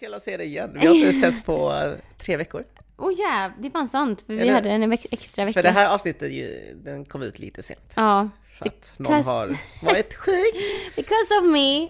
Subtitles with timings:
[0.00, 0.70] kul att se dig igen.
[0.80, 2.64] Vi har inte setts på uh, tre veckor.
[2.96, 5.52] Åh oh, ja, det är fan sant, för vi hade en extra vecka.
[5.52, 7.92] För det här avsnittet ju, den kom ut lite sent.
[7.96, 8.28] Ja,
[8.58, 10.54] För att någon Because- har varit sjuk.
[10.96, 11.82] because of me,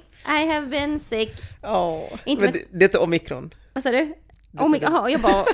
[0.43, 1.33] I have been sick.
[1.63, 3.55] Ja, Inte men med- det, det är inte omikron.
[3.73, 4.15] Vad sa du?
[4.59, 5.45] Oh my, aha, jag bara...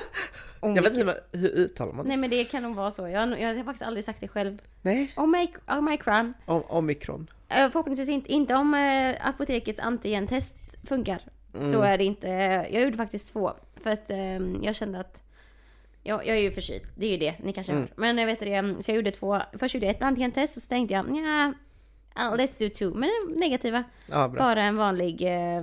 [0.60, 2.08] Oh Jag vet inte hur- uttalar man det?
[2.08, 3.08] Nej men det kan nog vara så.
[3.08, 4.58] Jag, jag har faktiskt aldrig sagt det själv.
[4.82, 6.34] Nej, Omic- Omicron.
[6.46, 7.30] om, omikron.
[7.48, 10.56] Eh, Förhoppningsvis inte, inte om eh, apotekets antigentest
[10.88, 11.20] funkar.
[11.60, 12.28] Så är det inte.
[12.72, 13.52] Jag gjorde faktiskt två.
[13.82, 15.22] För att eh, jag kände att
[16.02, 17.92] jag, jag är ju förkyld, det är ju det, ni kanske hör.
[17.96, 19.40] Men jag vet det, så jag gjorde två.
[19.58, 21.06] Först gjorde jag ett antigentest och så tänkte jag,
[22.14, 22.98] ja, let's do two.
[22.98, 23.84] Men negativa.
[24.06, 24.28] Ja.
[24.28, 25.62] Bara en vanlig eh,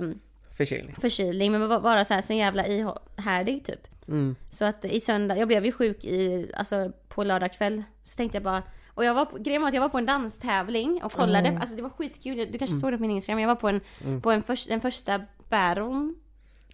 [0.56, 0.96] Förkylning.
[1.00, 3.86] förkylning, men bara- så här så jävla ihärdig typ.
[4.08, 4.36] Mm.
[4.50, 7.82] Så att i söndag, jag blev ju sjuk i, alltså på lördag kväll.
[8.02, 10.06] Så tänkte jag bara, och jag var på, grejen var att jag var på en
[10.06, 13.48] danstävling och kollade, alltså det var skitkul, du kanske såg det på min Instagram, jag
[13.48, 13.80] var på en,
[14.20, 16.14] på en förs, den första battlen.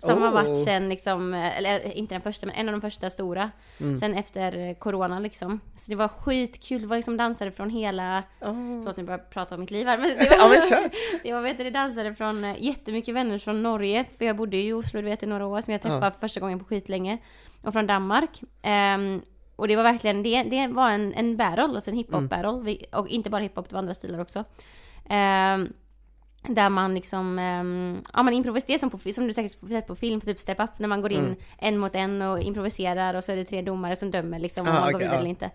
[0.02, 0.32] Som har Oh.
[0.32, 3.50] varit sen liksom, eller inte den första men en av de första stora.
[3.80, 3.98] Mm.
[3.98, 5.60] Sen efter eh, corona liksom.
[5.76, 9.54] Så det var skitkul, det var liksom dansare från hela, förlåt nu börjar jag prata
[9.54, 9.98] om mitt liv här.
[9.98, 10.90] Men det var, Ja, men kör.
[11.22, 14.68] det var vet du, dansare från eh, jättemycket vänner från Norge, för jag bodde ju
[14.68, 17.18] i Oslo du vet i några år som jag träffade för första gången på skitlänge.
[17.62, 18.42] Och från Danmark.
[18.62, 19.22] Ehm,
[19.56, 22.60] och det var verkligen, det, det var en, en battle, alltså en hiphop battle.
[22.62, 24.44] Vi, och inte bara hiphop, det var andra stilar också.
[25.08, 25.72] Ehm,
[26.42, 30.20] där man liksom, ehm, ja man improviserar som, på, som du säkert sett på film,
[30.20, 33.32] på typ Step Up, när man går in en mot en och improviserar och så
[33.32, 35.20] är det tre domare som dömer liksom om Ah, man går okej, vidare ja.
[35.20, 35.50] eller inte.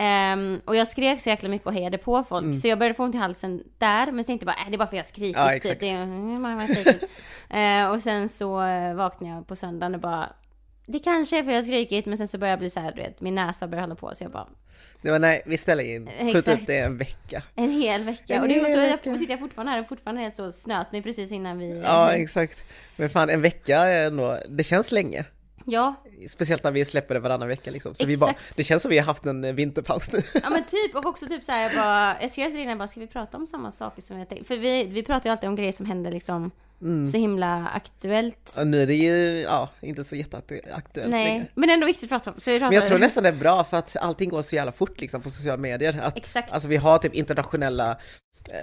[0.00, 3.04] Ehm, och jag skrek så jäkla mycket och hejade på folk, så jag började få
[3.04, 5.06] ont i halsen där, men tänkte jag bara, äh, det är bara för att jag
[5.06, 5.80] skrikit Ja, typ.
[5.80, 6.68] Det mm.
[7.50, 10.32] Eh, och sen så eh, vaknade jag på söndagen och bara,
[10.86, 12.80] det kanske är för att jag har skrikit, men sen så började jag bli så
[12.80, 14.48] här, du vet, min näsa började hålla på, så jag bara,
[15.02, 16.06] Det var nej, vi ställer in.
[16.06, 16.60] Skjut Exakt.
[16.60, 17.42] upp det en vecka.
[17.54, 18.34] en hel vecka.
[18.34, 19.16] En och det var så, jag vecka.
[19.16, 21.80] sitter jag fortfarande här och fortfarande är så snöt mig precis innan vi...
[21.84, 22.64] Ja, exakt.
[22.96, 25.24] Men fan, en vecka är ändå, det känns länge.
[25.70, 25.94] Ja,
[26.28, 27.94] Speciellt när vi släpper det varannan vecka liksom.
[27.94, 28.56] Så vi bara, Exakt.
[28.56, 30.22] det känns som vi har haft en eh, vinterpaus nu.
[30.42, 33.00] Ja men typ, och också typ såhär jag bara, jag skrev till innan, bara ska
[33.00, 34.46] vi prata om samma saker som jag tänkte?
[34.46, 36.50] För vi, vi pratar ju alltid om grejer som händer liksom
[37.12, 38.54] så himla aktuellt.
[38.56, 41.46] Och nu är det ju, ja, inte så jätteaktuellt Nej, längre.
[41.54, 42.40] men ändå viktigt att prata om.
[42.40, 44.72] Så vi Men jag tror nästan det är bra för att allting går så jävla
[44.72, 46.00] fort liksom på sociala medier.
[46.02, 46.52] Att, Exakt.
[46.52, 47.98] Alltså vi har typ internationella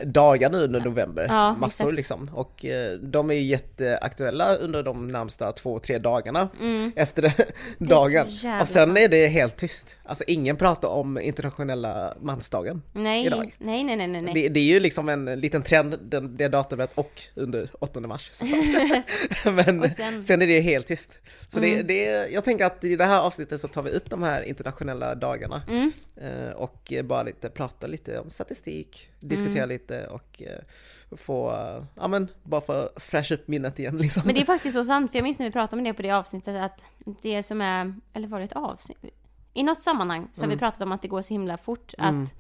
[0.06, 1.96] dagar nu under november, Ja, massor exakt.
[1.96, 2.30] liksom.
[2.34, 6.50] Och eh, de är ju jätteaktuella under de närmsta två, tre dagarna
[6.96, 7.34] efter det,
[7.78, 8.28] dagen.
[8.44, 8.62] Mm.
[8.62, 9.96] Och sen är det helt tyst.
[10.04, 12.82] Alltså ingen pratar om internationella mansdagen.
[12.94, 13.56] Nej, idag.
[13.58, 14.22] nej, nej, nej, nej.
[14.22, 14.34] nej.
[14.34, 18.32] Det, det är ju liksom en liten trend, den, det datumet och under 8 mars.
[19.46, 20.24] Men sen...
[20.24, 21.12] sen- är det helt tyst.
[21.48, 21.88] Så det, Mm.
[21.88, 25.16] det, jag tänker att i det här avsnittet så tar vi upp de här internationella
[25.16, 25.62] dagarna.
[25.70, 25.92] Mm.
[26.18, 29.70] Eh, och bara lite, prata lite om statistik, diskutera Mm.
[29.70, 34.24] lite och eh, få, eh, ja men bara få fräscha upp minnet igen liksom.
[34.26, 36.02] Men det är faktiskt så sant, för jag minns när vi pratade om det på
[36.02, 36.84] det avsnittet att
[37.22, 38.98] det som är, eller var det ett avsnitt?
[39.54, 42.34] I något sammanhang så har vi pratat om att det går så himla fort att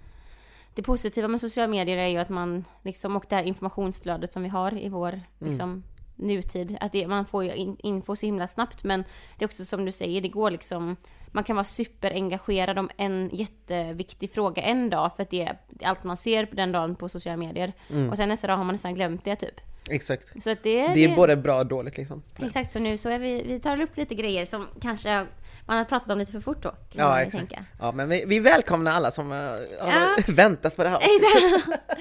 [0.75, 4.43] det positiva med sociala medier är ju att man liksom, och det här informationsflödet som
[4.43, 5.83] vi har i vår liksom,
[6.15, 9.03] nutid, att det, man får ju in, info så himla snabbt men
[9.37, 10.95] det är också som du säger, det går liksom
[11.35, 16.03] man kan vara superengagerad om en jätteviktig fråga en dag för att det är allt
[16.03, 17.73] man ser på den dagen på sociala medier.
[18.11, 19.61] Och sen nästa dag har man nästan glömt det typ.
[19.89, 20.43] Exakt.
[20.43, 22.23] Så att det, Det är både bra och dåligt liksom.
[22.39, 25.25] Exakt, så nu så är vi, vi tar upp lite grejer som kanske
[25.65, 26.69] man har pratat om lite för fort då.
[26.69, 27.37] Kan Ja, exakt.
[27.37, 27.65] tänka.
[27.79, 30.15] Ja, men vi, vi välkomnar alla som eh, har Ja.
[30.27, 30.97] väntat på det här.
[30.99, 31.81] Exakt.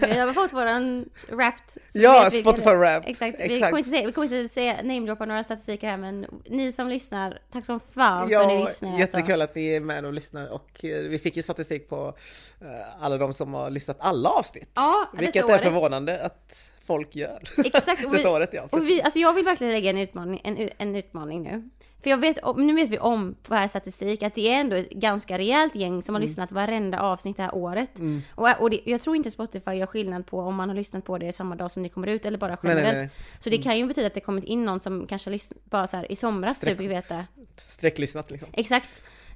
[0.00, 1.82] Vi har fått våran Wrapped.
[1.92, 2.70] Ja, Spotify.
[2.70, 3.10] Wrapped.
[3.10, 3.40] Exakt.
[3.40, 3.60] Vi Exakt.
[3.70, 7.38] kommer inte säga, vi kommer inte säga namedroppa några statistiker här men ni som lyssnar,
[7.52, 8.98] tack som fan för att ni Ja, lyssnar.
[8.98, 9.44] jättekul Alltså.
[9.44, 12.14] att ni är med och lyssnar och eh, vi fick ju statistik på
[12.60, 14.70] eh, alla de som har lyssnat alla avsnitt.
[14.74, 15.62] Ja, Vilket detta är året.
[15.62, 17.38] förvånande att folk gör.
[17.64, 18.04] Exakt.
[18.04, 18.62] Och vi, året ja.
[18.70, 21.70] och vi, alltså jag vill verkligen lägga en utmaning, en, en utmaning nu.
[22.02, 24.90] För jag vet, nu vet vi om på här statistik att det är ändå ett
[24.90, 26.28] ganska rejält gäng som har Mm.
[26.28, 27.90] lyssnat varenda avsnitt det här året.
[28.34, 31.18] Och, och det, jag tror inte Spotify gör skillnad på om man har lyssnat på
[31.18, 32.96] det samma dag som det kommer ut eller bara nej, generellt.
[32.96, 33.10] nej.
[33.38, 35.96] Så det kan ju betyda att det kommit in någon som kanske lyssnat bara så
[35.96, 37.24] här i somras Sträck- typ, vi vet det.
[37.56, 38.48] Sträcklyssnat liksom.
[38.52, 38.88] Exakt.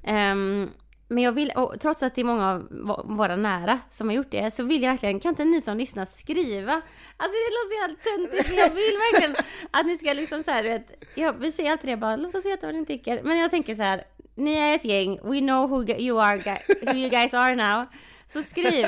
[0.02, 0.70] Ehm,
[1.08, 2.68] men jag vill, och trots att det är många av
[3.04, 6.04] våra nära som har gjort det, så vill jag verkligen, kan inte ni som lyssnar
[6.04, 6.72] skriva?
[7.16, 9.36] Alltså det låter så jävla töntigt, men jag vill verkligen
[9.70, 12.34] att ni ska liksom så här, du vet, ja, vi säger alltid det bara, låt
[12.34, 13.22] oss veta vad ni tycker.
[13.22, 14.04] Men jag tänker så här,
[14.34, 17.86] ni är ett gäng, we know who you are, who you guys are now.
[18.28, 18.86] Så skriv,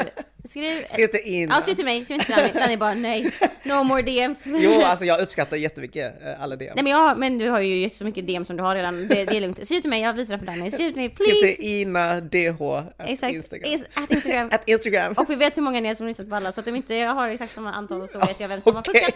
[0.48, 0.84] skriv.
[0.86, 1.54] Skriv till Ina.
[1.54, 2.52] Ja, skriv till mig, skriv inte till Danny.
[2.52, 3.30] Danny bara nej,
[3.62, 4.42] no more DMs.
[4.46, 6.72] Jo, alltså jag uppskattar jättemycket eh, alla DM.
[6.74, 9.24] Nej men, jag, men du har ju så mycket DM som du har redan, det,
[9.24, 9.66] det är lugnt.
[9.66, 10.70] Skriv till mig, jag visar för Danny.
[10.70, 11.56] Skriv till mig, Skriv please!
[11.56, 13.72] till Ina DH at Exakt, Instagram.
[13.72, 14.48] Is, at Instagram.
[14.52, 15.14] At Instagram.
[15.16, 16.76] Och vi vet hur många ni är som har lyssnat på alla, så att om
[16.76, 19.06] inte jag har exakt samma antal så vet jag vem som har Okej.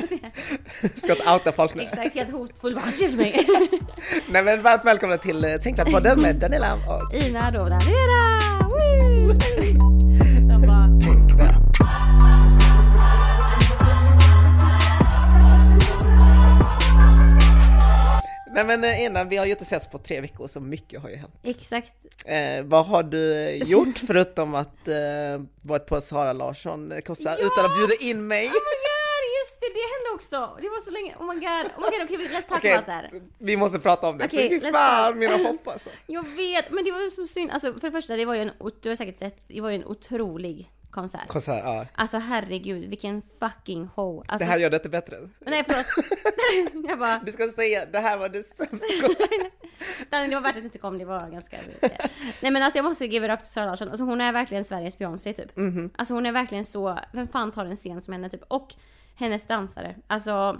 [0.00, 0.98] fuskat.
[0.98, 1.82] Ska inte outa folk nu.
[1.82, 3.46] Exakt, helt hotfull bara, skriv till mig.
[4.28, 8.40] Nej men varmt välkomna till eh, Tänkvärt-podden med Daniela och Ina då, Daniela!
[8.60, 9.45] Woo!
[10.48, 10.86] De bara,
[18.54, 21.08] Nej men eh, Ina, vi har ju inte setts på tre veckor så mycket har
[21.08, 21.34] ju hänt.
[21.42, 21.92] exakt.
[22.24, 24.94] Eh, vad har du gjort förutom att eh,
[25.62, 27.46] varit på Sara Larsson konsert Ja!
[27.46, 28.46] utan att bjuda in mig?
[28.46, 28.52] Oh
[29.66, 30.58] det, det hände också!
[30.62, 32.86] Det var så länge, oh my god, oh my god, okej let's talk Okej, about
[32.86, 33.22] that.
[33.38, 34.28] vi måste prata om det.
[34.28, 35.90] För fy fan mina hopp alltså.
[36.06, 37.50] Jag vet, men det var så synd.
[37.50, 39.76] Alltså för det första, det var ju en, du har säkert sett, det var ju
[39.76, 41.28] en otrolig konsert.
[41.28, 41.86] Konsert, ja.
[41.94, 44.20] Alltså herregud, vilken fucking ho.
[44.20, 45.16] Alltså, Det här gör det inte bättre.
[45.38, 45.86] Nej förlåt.
[46.88, 48.86] jag bara, Du ska säga, det här var det sämsta.
[50.10, 51.56] Det var värt att du inte kom, det var ganska...
[52.42, 53.88] Nej men alltså jag måste give it up till Sara Larsson.
[53.88, 55.56] Alltså hon är verkligen Sveriges Beyoncé typ.
[55.56, 55.90] Mhm.
[55.96, 58.42] Alltså hon är verkligen så, vem fan tar en scen som henne typ?
[58.48, 58.74] Och
[59.16, 59.94] hennes dansare.
[60.06, 60.58] Alltså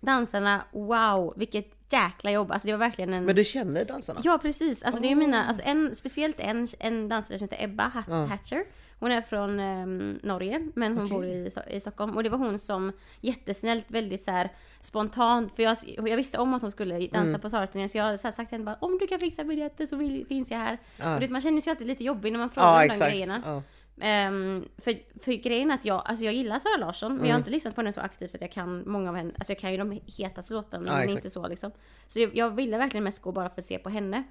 [0.00, 2.52] dansarna, wow, vilket jäkla jobb.
[2.52, 3.24] Alltså det var verkligen en...
[3.24, 4.20] Men du känner dansarna?
[4.24, 7.84] Ja precis, alltså det är mina, alltså en, speciellt en, en dansare som heter Ebba
[7.94, 8.24] Hat- Ja.
[8.24, 8.64] Hatcher.
[8.98, 11.16] Hon är från ehm, Norge men hon Okej.
[11.16, 14.48] bor i, i Stockholm och det var hon som jättesnällt, väldigt så här
[14.80, 17.40] spontant, för jag, jag visste om att hon skulle dansa Mm.
[17.40, 19.96] på Saraturnén så jag hade sagt till henne bara om du kan fixa biljetter så
[19.96, 20.78] vill, finns jag här.
[20.96, 21.14] Ja.
[21.14, 23.62] Och det, man känner sig alltid lite jobbig när man frågar Ja, om de grejerna.
[24.02, 24.94] Ehm, för,
[25.24, 27.40] för grejen är att jag, alltså jag gillar Sara Larsson, men jag har Mm.
[27.40, 29.58] inte lyssnat på henne så aktivt så att jag kan många av henne, alltså jag
[29.58, 31.16] kan ju de hetaste låtarna men exakt.
[31.16, 31.70] inte så liksom.
[32.06, 34.22] Så jag, jag ville verkligen mest gå bara för att se på henne.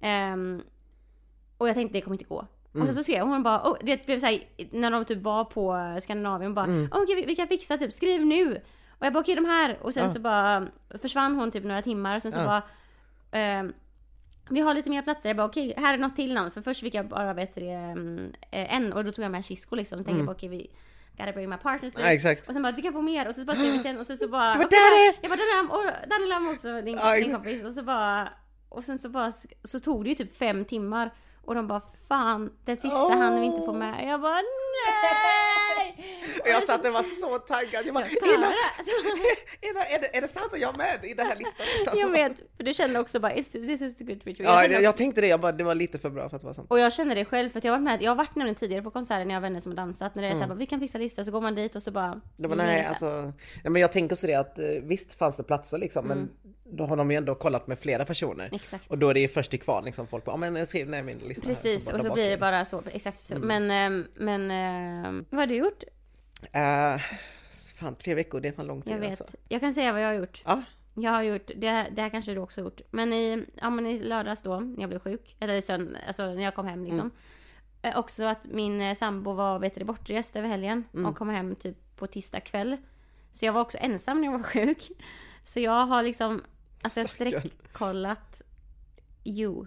[0.00, 0.62] Ehm,
[1.58, 2.36] och jag tänkte det kommer inte gå.
[2.68, 2.86] Och Mm.
[2.86, 4.38] sen så ser jag hon bara, oh, det blev såhär,
[4.70, 6.88] när de typ var på Skandinavien bara, Mm.
[6.92, 8.60] oh, okej vi, vi kan fixa typ, skriv nu!
[8.98, 10.08] Och jag bara okej de här, och sen Ja.
[10.08, 10.66] så bara
[11.02, 12.46] försvann hon typ några timmar och sen så Ja.
[12.46, 12.62] bara
[13.40, 13.72] ehm,
[14.50, 16.50] vi har lite mer platser, jag bara okej, här är något till namn.
[16.50, 19.44] För först fick jag bara vet det, mm, eh, en och då tog jag med
[19.44, 19.98] Kisko liksom.
[19.98, 20.70] Tänkte jag bara okej vi
[21.18, 22.06] gotta bring my partners Mm.
[22.06, 22.48] Ja, exakt.
[22.48, 24.28] Och sen bara du kan få mer och så bara vi sen och sen så
[24.28, 25.18] bara Det var okej, Danny!
[25.22, 27.64] Jag bara Danny Lam och Danny Lam också din, Ja, din kompis.
[27.64, 28.28] Och så bara
[28.68, 29.32] och sen så bara
[29.64, 31.10] så tog det ju typ fem timmar.
[31.44, 33.18] Och de bara fan den sista Åh.
[33.18, 34.08] hann vi inte få med.
[34.08, 35.63] Jag bara nej!
[36.42, 37.86] Och jag satt och var så taggad.
[37.86, 38.46] Jag bara, Jag sa Ina.
[39.70, 41.66] Ina, är, det, är det sant att jag är med i den här listan?
[41.78, 41.98] Liksom?
[42.00, 44.46] Jag vet, för du kände också bara is this, this is the good ritual.
[44.48, 46.42] Ja, jag, jag också- tänkte det, jag bara, det var lite för bra för att
[46.44, 46.66] vara sant.
[46.70, 48.54] Och jag känner det själv för att jag har varit med, jag har varit nämligen
[48.56, 50.14] tidigare på konserter när jag har vänner som har dansat.
[50.14, 50.42] När det är Mm.
[50.48, 52.20] såhär, vi kan fixa lista, så går man dit och så bara...
[52.36, 53.32] Det var, nej, alltså,
[53.64, 56.30] ja, men jag tänker så det att eh, visst fanns det platser liksom, men
[56.64, 58.48] då har de ju ändå kollat med flera personer.
[58.52, 58.90] Exakt.
[58.90, 61.18] Och då är det ju först till kvarn liksom, folk bara, men skriv ner min
[61.18, 61.54] lista här.
[61.54, 63.34] Precis, och så blir det bara så, exakt så.
[63.34, 63.48] Mm.
[63.48, 65.82] Men, ehm, men, ehm, vad har du gjort?
[66.52, 66.98] Eh,
[67.76, 69.20] fan, tre veckor, det är fan lång tid Jag vet.
[69.20, 69.36] alltså.
[69.48, 70.42] Jag kan säga vad jag har gjort.
[70.44, 70.62] Ja,
[70.94, 72.80] Jag har gjort, det, det här kanske du också har gjort.
[72.90, 75.36] Men i, ja men i lördags då, när jag blev sjuk.
[75.40, 77.00] Eller sönd, alltså när jag kom hem liksom.
[77.00, 77.12] Mm.
[77.82, 80.84] Eh, också att min eh, sambo var, vet du, bortrest över helgen.
[80.94, 81.06] Mm.
[81.06, 82.76] Och kom hem typ på tisdag kväll.
[83.32, 84.88] Så jag var också ensam när jag var sjuk.
[85.44, 86.42] Så jag har liksom,
[86.84, 87.08] alltså jag har
[87.50, 88.42] streckkollat
[89.24, 89.66] You.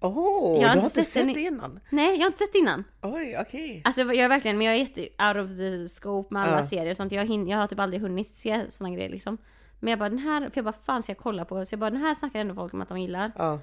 [0.00, 1.80] Åh, har du har inte sett sett den det innan?
[1.90, 2.84] Nej, jag har inte sett innan.
[3.02, 3.82] Oj, okej.
[3.84, 6.66] Alltså jag är verkligen, men jag är jätte out of the scope med alla Ja.
[6.66, 7.12] serier och sånt.
[7.12, 9.38] Jag, hin- jag har typ aldrig hunnit se såna grejer liksom.
[9.80, 11.64] Men jag bara den här, för jag bara fan ska jag kolla på?
[11.66, 13.32] Så jag bara den här snackar ändå folk om att de gillar.
[13.38, 13.58] Ja.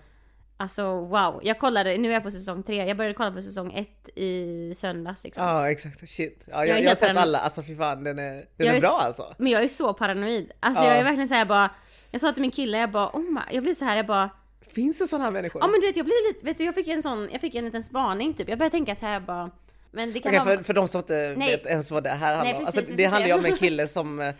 [0.57, 2.85] Alltså wow, jag kollade, nu är jag på säsong tre.
[2.87, 5.43] Jag började kolla på säsong ett i söndags liksom.
[5.43, 6.09] Ja, exakt.
[6.09, 6.41] Shit.
[6.45, 8.81] Ja, Jag jag, jag, har sett alla, alltså fy fan, den är, den Jag är
[8.81, 9.33] bra alltså.
[9.37, 10.51] Men jag är så paranoid.
[10.59, 10.89] Alltså Ja.
[10.89, 11.69] jag är verkligen såhär bara,
[12.11, 14.30] jag sa till min kille, jag bara oh my, jag blev så här, jag bara
[14.68, 15.61] Finns det sådana här människor?
[15.61, 17.56] Ja men du vet jag blir lite, vet du jag fick en sån, jag fick
[17.56, 18.49] en liten spaning typ.
[18.49, 19.51] Jag började tänka så här bara
[19.92, 20.57] Men det kan Okej, vara...
[20.57, 21.51] för, för de som inte Nej.
[21.51, 22.66] vet ens vad det här handlar om.
[22.66, 24.33] Alltså, det handlar ju jag om en kille som eh,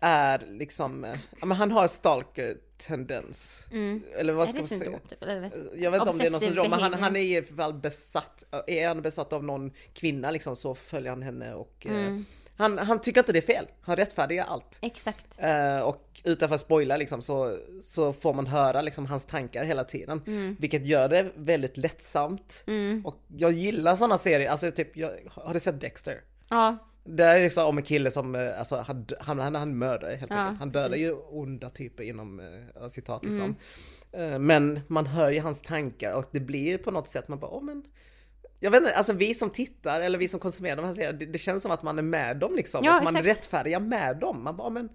[0.00, 3.62] är liksom, eh, ja men han har stalker-tendens.
[3.72, 4.02] Mm.
[4.18, 4.98] Eller vad ska man säga?
[5.08, 5.18] typ?
[5.20, 5.52] Jag vet.
[5.74, 8.44] Jag inte om det är något syndrom, men han, han är i alla fall besatt.
[8.66, 12.24] Är han besatt av någon kvinna liksom så följer han henne och eh, Mm.
[12.60, 13.66] Han, han tycker inte det är fel.
[13.80, 14.78] Han rättfärdigar allt.
[14.80, 15.38] Exakt.
[15.38, 19.84] Eh, och utan att spoila liksom så, så får man höra liksom hans tankar hela
[19.84, 20.22] tiden.
[20.26, 20.56] Mm.
[20.60, 22.64] Vilket gör det väldigt lättsamt.
[22.66, 23.06] Mm.
[23.06, 26.20] Och jag gillar sådana serier, alltså typ, jag, har du sett Dexter?
[26.48, 26.78] Ja.
[27.04, 30.30] Det är liksom om en kille som, eh, alltså han, han, han, han mördar helt
[30.30, 30.58] Ja, enkelt.
[30.58, 31.06] Han dödar precis.
[31.06, 33.56] ju onda typer inom eh, citat liksom.
[34.12, 34.32] Mm.
[34.32, 37.50] Eh, Men man hör ju hans tankar och det blir på något sätt man bara,
[37.50, 37.84] åh men
[38.60, 41.26] jag vet inte, alltså vi som tittar eller vi som konsumerar de här serierna, det,
[41.26, 42.84] det känns som att man är med dem liksom.
[42.84, 43.38] Ja, att man exakt.
[43.38, 44.42] rättfärdigar med dem.
[44.44, 44.88] Man bara, "Ja, men,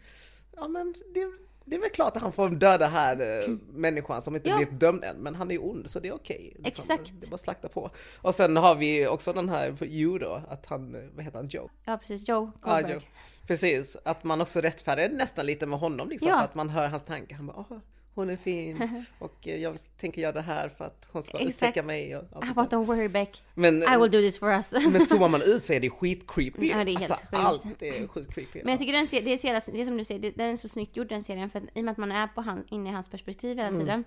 [0.56, 1.32] ja men det,
[1.66, 4.56] det är väl klart att han får döda här äh, människan som inte Ja.
[4.56, 6.56] blivit dömd än, men han är ju ond så det är okej.
[6.60, 6.66] liksom.
[6.94, 7.12] Exakt.
[7.20, 7.90] Det är bara slakta på.
[8.22, 11.70] Och sen har vi också den här You då, att han, vad heter han, Joe?
[11.86, 12.94] Ja precis, Joe Ja, Goldberg.
[12.94, 13.02] Joe.
[13.48, 16.38] Precis, att man också rättfärdigar nästan lite med honom liksom, Ja.
[16.38, 17.36] för att man hör hans tankar.
[17.36, 17.78] Han bara, "Åh,
[18.16, 21.84] hon är fin och eh, jag tänker göra det här för att hon ska upptäcka
[21.84, 22.18] mig.
[22.18, 24.74] Och allt How sånt about don't worry Beck, men, I will do this for us.
[24.74, 26.68] men zoomar man ut så är det skitcreepy.
[26.70, 27.44] Ja, det är helt alltså, sjukt.
[27.44, 28.60] allt är sjukt creepy.
[28.64, 30.32] Men jag tycker den, ser- det är, så jävla, det är som du säger, det,
[30.32, 32.28] den är så snyggt gjord den serien för att i och med att man är
[32.28, 34.04] på han, inne i hans perspektiv hela tiden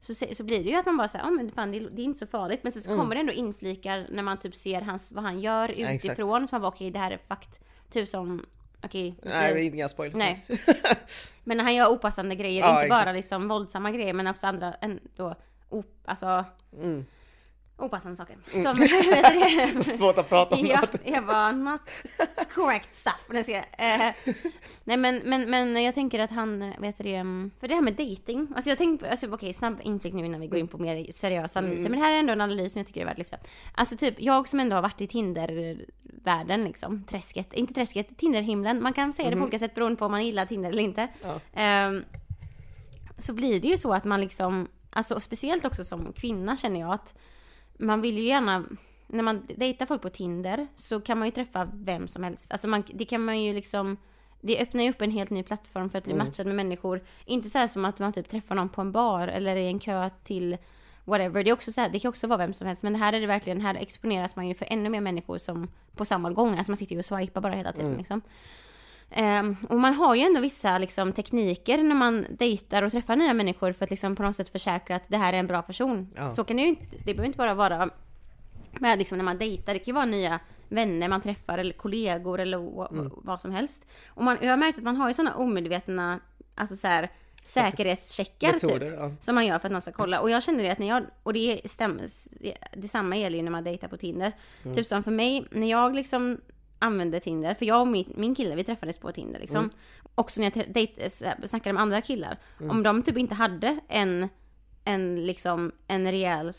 [0.00, 1.90] så, se- så blir det ju att man bara säger, ja men fan det, är-
[1.92, 4.54] det är inte så farligt men sen så kommer det ändå inflikar när man typ
[4.56, 6.04] ser hans, vad han gör exakt.
[6.04, 8.08] utifrån så man bara okej det här är fakt, typ
[8.84, 9.14] okej.
[9.22, 10.14] Nej, det- inga spoilers.
[10.18, 10.46] Nej.
[11.44, 13.04] Men han gör opassande grejer, Ja, inte exakt.
[13.04, 15.34] bara liksom våldsamma grejer men också andra, ändå,
[15.68, 16.44] op, alltså
[16.82, 17.06] Mm.
[17.76, 18.36] Opassande saker.
[18.52, 19.82] Som, vet du?
[19.92, 21.06] Svårt att prata om Ja, något.
[21.06, 21.80] jag var not
[22.54, 23.20] correct stuff.
[23.32, 24.12] jag ska, eh,
[24.84, 27.82] nej men, men, men jag tänker att han, eh, vet du mm, för det här
[27.82, 28.48] med dating.
[28.54, 31.58] Alltså jag tänkte, alltså, okej snabb inblick nu innan vi går in på mer seriösa
[31.58, 31.90] analyser.
[31.90, 33.36] Men det här är ändå en analys som jag tycker är värd att lyfta.
[33.74, 38.82] Alltså typ, jag som ändå har varit i Tinder-världen liksom, träsket, inte träsket, Tinder-himlen.
[38.82, 41.08] Man kan säga det på olika sätt beroende på om man gillar Tinder eller inte.
[41.22, 41.40] Ja.
[41.54, 42.04] Ehm,
[43.18, 46.92] så blir det ju så att man liksom, alltså speciellt också som kvinna känner jag
[46.92, 47.14] att
[47.82, 48.64] man vill ju gärna,
[49.06, 52.52] när man dejtar folk på Tinder så kan man ju träffa vem som helst.
[52.52, 53.96] Alltså man, det kan man ju liksom,
[54.40, 57.04] det öppnar ju upp en helt ny plattform för att bli matchad med människor.
[57.24, 59.78] Inte så här som att man typ träffar någon på en bar eller i en
[59.78, 60.56] kö till
[61.04, 61.44] whatever.
[61.44, 63.12] Det, är också så här, det kan också vara vem som helst men det här
[63.12, 66.56] är det verkligen, här exponeras man ju för ännu mer människor som på samma gång.
[66.56, 68.20] Alltså man sitter ju och swipar bara hela tiden liksom.
[69.14, 73.34] Ehm, och man har ju ändå vissa liksom, tekniker när man dejtar och träffar nya
[73.34, 76.08] människor för att liksom, på något sätt försäkra att det här är en bra person.
[76.16, 76.32] Ja.
[76.32, 77.90] Så kan det ju inte, det behöver inte bara vara
[78.70, 82.40] med liksom, när man dejtar, det kan ju vara nya vänner man träffar eller kollegor
[82.40, 83.10] eller Mm.
[83.16, 83.84] vad som helst.
[84.06, 86.20] Och man, jag har märkt att man har ju sådana omedvetna,
[86.54, 87.08] alltså så här,
[87.42, 88.62] säkerhetscheckar typ.
[88.62, 89.12] Metoder, ja.
[89.20, 90.20] Som man gör för att någon ska kolla.
[90.20, 92.08] Och jag känner det att när jag, och det stämmer,
[92.76, 94.32] detsamma gäller ju när man dejtar på Tinder.
[94.62, 94.76] Mm.
[94.76, 96.40] Typ som för mig, när jag liksom
[96.82, 99.58] använde Tinder, för jag och min, min kille vi träffades på Tinder liksom.
[99.58, 99.70] Mm.
[100.14, 102.38] Också när jag dejt, här, snackade med andra killar.
[102.70, 104.28] Om de typ inte hade en,
[104.84, 106.52] en liksom, en rejäl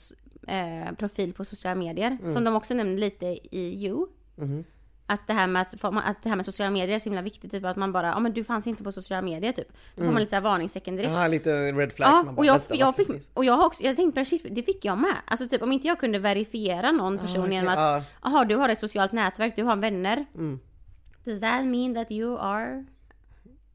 [0.48, 2.18] eh, profil på sociala medier.
[2.22, 2.34] Mm.
[2.34, 4.08] Som de också nämnde lite i You.
[4.36, 4.64] Mhm.
[5.06, 7.52] Att det här med att, att det här med sociala medier är så himla viktigt,
[7.52, 9.68] typ att man bara, ja men du fanns inte på sociala medier typ.
[9.96, 11.14] Då får man lite så här varningstecken direkt.
[11.14, 12.12] Ja, lite red flags.
[12.12, 14.64] Ja, bara, och jag, vänta, jag fick, och jag har också, jag tänkte på det,
[14.64, 15.16] fick jag med.
[15.26, 18.04] Alltså typ om inte jag kunde verifiera någon person okej, genom att, ja.
[18.24, 20.26] jaha du har ett socialt nätverk, du har vänner.
[20.36, 20.60] Mm.
[21.24, 22.86] Does that mean that you are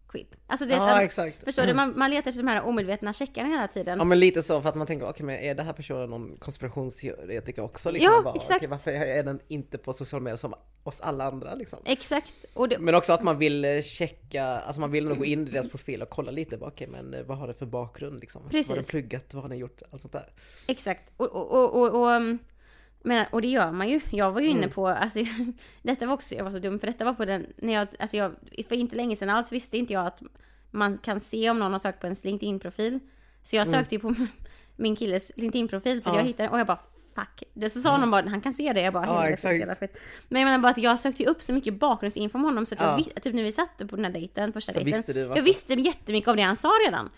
[0.09, 0.27] creep?
[0.47, 1.45] Alltså det, att- exakt.
[1.45, 1.75] Förstår du?
[1.75, 3.99] Man, man letar efter de här omedvetna checkarna hela tiden.
[3.99, 6.37] Ja men lite så för att man tänker, okej men är det här personen någon
[6.37, 7.91] konspirationsteoretiker också?
[7.91, 8.12] Liksom?
[8.12, 8.57] Ja, bara, exakt.
[8.57, 11.79] okej, varför är den inte på sociala medier som oss alla andra liksom?
[11.85, 12.33] Exakt.
[12.71, 15.50] Det, Men också att man vill eh, checka, alltså man vill nog gå in i
[15.50, 18.43] deras profil och kolla lite, bara, okej men eh, vad har det för bakgrund liksom?
[18.43, 18.91] Vad har den Precis.
[18.91, 19.83] pluggat, vad har den gjort?
[19.93, 20.33] Allt sånt där.
[20.67, 21.03] Exakt.
[21.17, 22.38] Och, och, och, och, um,
[23.02, 24.00] men, och det gör man ju.
[24.11, 24.59] Jag var ju Mm.
[24.59, 25.19] inne på, alltså,
[25.83, 28.17] detta var också, jag var så dum för detta var på den, när jag, alltså
[28.17, 28.33] jag,
[28.69, 30.23] för inte länge sedan alls visste inte jag att
[30.71, 33.00] man kan se om någon har sökt på ens LinkedIn-profil.
[33.43, 34.14] Så jag sökte ju på
[34.76, 36.17] min killes LinkedIn-profil för Mm.
[36.19, 36.21] Ja.
[36.21, 36.81] jag hittade och jag bara
[37.14, 37.43] fuck.
[37.55, 38.81] Det så sa någon bara, han kan se det.
[38.81, 39.81] Jag bara, Ja, exakt.
[40.28, 42.75] Men jag menar bara att jag sökte ju upp så mycket bakgrundsinfo om honom så
[42.75, 42.97] att jag Ja.
[42.97, 44.93] vis, typ när vi satt på den här dejten, första Så dejten.
[44.99, 47.11] visste du jag visste jättemycket av det han sa redan.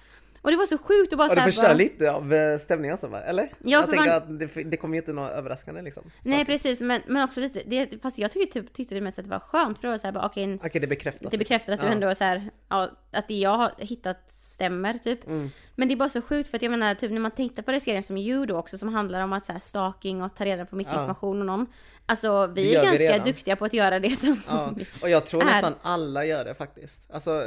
[0.43, 2.33] Och det var så sjukt att bara Och du så här förstör bara, lite av
[2.35, 3.21] eh, stämningen va?
[3.21, 3.43] Eller?
[3.45, 6.11] Ja, jag tänker man- att det, det kommer ju inte något överraskande liksom.
[6.23, 6.45] Nej Saker.
[6.53, 9.31] precis, men, men också lite, det, fast jag tyckte, typ, tyckte det mest att det
[9.31, 11.31] var skönt för det var såhär bara okej, Okej det bekräftas.
[11.31, 11.93] det bekräftar att du Ja.
[11.93, 15.27] ändå är såhär, ja, att det jag har hittat stämmer typ.
[15.27, 15.51] Mm.
[15.77, 17.73] Men det är bara så sjukt för att jag menar typ när man tittar på
[17.73, 20.45] det serien som You då också som handlar om att så här, stalking och ta
[20.45, 21.01] reda på mycket Ja.
[21.01, 21.67] information om någon.
[22.07, 23.27] Alltså Det vi är vi ganska redan.
[23.27, 26.45] duktiga på att göra det som, som Ja, och jag tror är- nästan alla gör
[26.45, 27.11] det faktiskt.
[27.13, 27.43] Alltså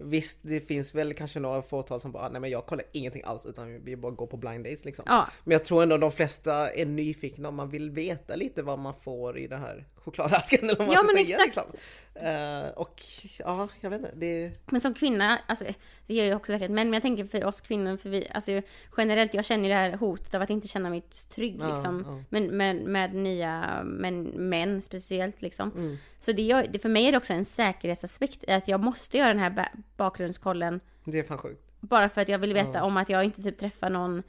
[0.00, 3.46] visst, det finns väl kanske några fåtal som bara, nej men jag kollar ingenting alls
[3.46, 5.04] utan vi bara går på blind dates liksom.
[5.08, 5.26] Ja.
[5.44, 8.94] Men jag tror ändå de flesta är nyfikna om man vill veta lite vad man
[8.94, 11.36] får i den här chokladasken eller vad man Ja, ska men säga.
[11.46, 11.68] exakt.
[11.72, 11.80] Liksom.
[12.26, 13.02] Eh, och
[13.38, 14.52] ja, jag vet inte, det...
[14.66, 15.64] Men som kvinna, alltså
[16.06, 18.62] det gör ju också säkert män, men jag tänker för oss kvinnor, för vi, alltså
[18.96, 21.02] generellt, jag känner ju det här hotet av att inte känna mig
[21.34, 22.04] trygg Ja, liksom.
[22.08, 22.24] ja.
[22.28, 25.70] Men med, med nya män, män speciellt liksom.
[25.76, 25.96] Mm.
[26.18, 29.28] Så det, gör, det för mig är det också en säkerhetsaspekt, att jag måste göra
[29.28, 31.62] den här ba- bakgrundskollen Det är fan sjukt.
[31.80, 32.82] bara för att jag vill veta Ja.
[32.82, 34.22] om att jag inte typ träffar någon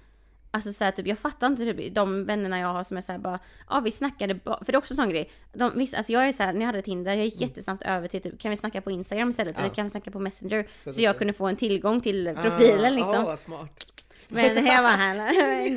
[0.53, 3.39] Alltså såhär typ, jag fattar inte typ de vännerna jag har som är såhär bara,
[3.69, 5.29] ja vi snackade för det är också en sån grej.
[5.53, 8.21] De, visst, alltså jag är såhär, när jag hade Tinder, jag gick jättesnabbt över till
[8.21, 9.51] typ, kan vi snacka på Instagram istället?
[9.51, 9.59] Mm.
[9.61, 9.65] Ja.
[9.65, 10.67] Eller kan vi snacka på Messenger?
[10.83, 13.25] Så Så, det- jag kunde få en tillgång till profilen Ah, liksom.
[13.25, 13.85] åh, smart.
[14.27, 15.15] Men jag var här,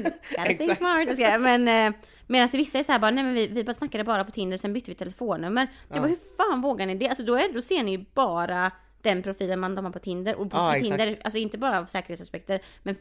[0.59, 1.19] gotta smart.
[1.19, 4.25] Jag men eh, medan vissa är såhär bara, nej men vi, vi bara snackade bara
[4.25, 5.67] på Tinder, sen bytte vi telefonnummer.
[5.89, 6.01] Jag Ja.
[6.01, 7.09] bara, hur fan vågar ni det?
[7.09, 8.71] Alltså då, är, då ser ni ju bara
[9.03, 10.35] den profilen man de har på Tinder.
[10.35, 11.25] Och på Ja, Tinder, exakt.
[11.27, 12.97] alltså inte bara av säkerhetsaspekter, men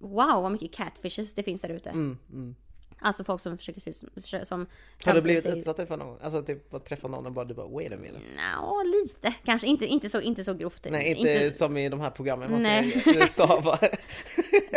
[0.00, 1.90] wow vad mycket catfishes det finns där ute.
[1.90, 2.54] Mm, mm.
[3.02, 4.66] Alltså folk som försöker se ut som...
[5.04, 6.18] Har du blivit sig- utsatt för någon?
[6.20, 8.20] Alltså typ att träffa någon och bara du bara wait a minute.
[8.36, 9.34] Nja, lite.
[9.44, 10.86] Kanske inte, inte, så, inte så grovt.
[10.90, 13.02] Nej inte, som i de här programmen man Nej.
[13.04, 13.76] ser i USA bara.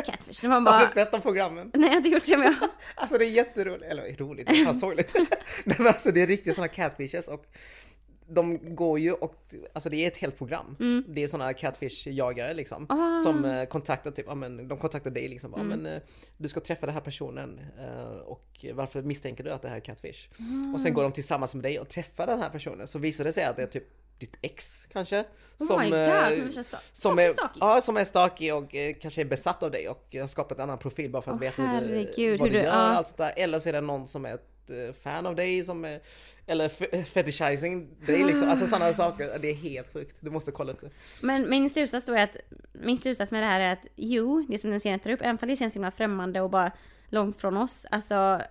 [0.05, 0.43] catfish.
[0.43, 0.79] Man Har bara...
[0.79, 1.71] du sett de programmen?
[1.73, 2.69] Nej, det gjort det men jag...
[2.95, 5.13] Alltså det är jätteroligt, eller roligt, det är sorgligt.
[5.63, 7.45] Nej men alltså det är riktigt sådana catfishes och
[8.27, 9.35] de går ju och,
[9.73, 10.75] alltså det är ett helt program.
[11.07, 12.85] Det är sådana catfish-jagare liksom.
[12.89, 13.23] Ah.
[13.23, 15.53] Som eh, kontaktar typ, ja men de kontaktar dig liksom.
[15.57, 16.01] Ja men eh,
[16.37, 19.79] du ska träffa den här personen eh, och varför misstänker du att det här är
[19.79, 20.29] catfish?
[20.73, 22.87] Och sen går de tillsammans med dig och träffar den här personen.
[22.87, 23.83] Så visar det sig att det är typ
[24.19, 25.25] ditt ex kanske.
[25.59, 26.49] Oh my god, eh,
[26.93, 30.15] som är som ja, som är stalky och eh, kanske är besatt av dig och
[30.19, 32.53] har skapat en annan profil bara för att Åh, veta hur du, herregud, vad hur
[32.53, 32.73] du du- gör.
[32.73, 32.79] ja.
[32.95, 33.33] Allt sånt där.
[33.35, 35.99] Eller så är det någon som är ett fan av dig som är,
[36.45, 38.49] eller fe- fetishizing dig liksom.
[38.49, 39.39] Alltså sådana saker.
[39.39, 40.17] Det är helt sjukt.
[40.19, 40.89] Du måste kolla upp det.
[41.21, 42.37] Men min slutsats då är att,
[42.71, 45.37] min slutsats med det här är att jo, det som den serien tar upp, även
[45.41, 46.71] om det känns himla främmande och bara
[47.09, 48.41] långt från oss, alltså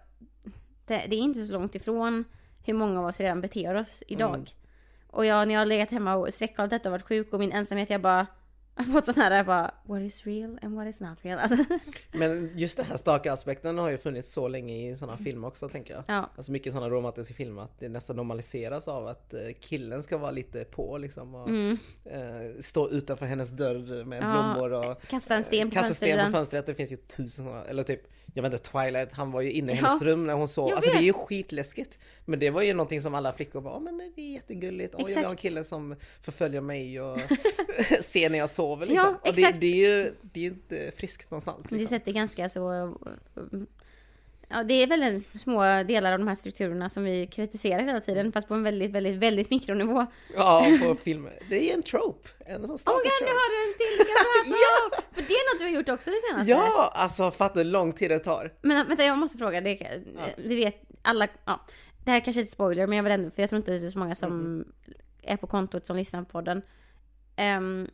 [0.86, 2.24] det, det är inte så långt ifrån
[2.64, 4.34] hur många av oss redan beter oss idag.
[4.34, 4.46] Mm.
[5.06, 7.52] Och jag, när jag har legat hemma och sträckat detta och varit sjuk och min
[7.52, 8.26] ensamhet, jag bara
[8.74, 11.38] har fått sån här, jag bara what is real and what is not real.
[11.38, 11.64] Alltså,
[12.12, 15.68] Men just den här starka aspekten har ju funnits så länge i sådana filmer också
[15.68, 16.04] tänker jag.
[16.06, 16.30] ja.
[16.36, 20.30] Alltså mycket sådana romantiska filmer att det nästan normaliseras av att eh, killen ska vara
[20.30, 21.34] lite på liksom.
[21.34, 21.78] Och, Mm.
[22.04, 26.26] eh, stå utanför hennes dörr med Ja, blommor och Kasta en sten på Kasta sten
[26.26, 28.00] på fönstret, det finns ju tusen sådana, eller typ
[28.34, 29.86] Jag vet inte, Twilight, han var ju inne i Ja.
[29.86, 32.74] hennes rum när hon sov, Jag alltså det är ju skitläskigt Men det var ju
[32.74, 35.36] någonting som alla flickor bara, "Ja, men det är jättegulligt, Oj, jag vill ha en
[35.36, 37.18] kille som förföljer mig och
[38.00, 39.60] ser när jag sover liksom Ja, och det, exakt.
[39.60, 41.98] det är ju, det är ju inte friskt någonstans Det liksom.
[41.98, 42.94] sätter ganska så...
[44.48, 48.00] Ja, det är väl en små delar av de här strukturerna som vi kritiserar hela
[48.00, 50.06] tiden, fast på en väldigt, väldigt, väldigt mikronivå.
[50.34, 53.72] Ja, på filmer, det är en trope, en sån Oh stark god, nu har du
[53.72, 55.02] en till om!
[55.14, 56.50] För det är något du har gjort också det senaste.
[56.50, 59.60] Ja, alltså fatta hur lång tid det tar Men vänta, jag måste fråga.
[59.60, 60.02] Det,
[60.36, 61.28] Vi vet alla...
[61.44, 61.60] Ja,
[62.04, 63.30] det här kanske är ett spoiler, men jag vill ändå...
[63.30, 64.64] För jag tror inte det är så många som
[65.22, 66.62] är på kontot som lyssnar på podden.
[67.36, 67.88] Ehm,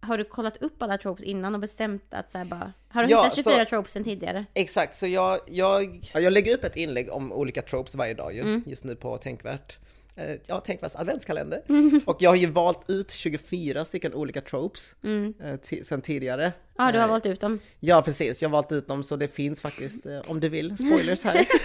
[0.00, 2.72] har du kollat upp alla tropes innan och bestämt att så här bara...
[2.88, 4.44] Har du Ja, hittat 24 så- tropes sen tidigare?
[4.54, 8.34] Exakt, så jag, jag, ja, jag lägger upp ett inlägg om olika tropes varje dag
[8.34, 9.78] ju, just nu på Tänkvärt.
[10.16, 11.62] Eh, Ja, Tänkvärts adventskalender.
[12.06, 16.52] Och jag har ju valt ut 24 stycken olika tropes eh, ti- sen tidigare.
[16.78, 17.58] Ja, du har Eh, valt ut dem.
[17.80, 18.42] Ja, precis.
[18.42, 21.46] Jag har valt ut dem så det finns faktiskt, eh, om du vill, spoilers här.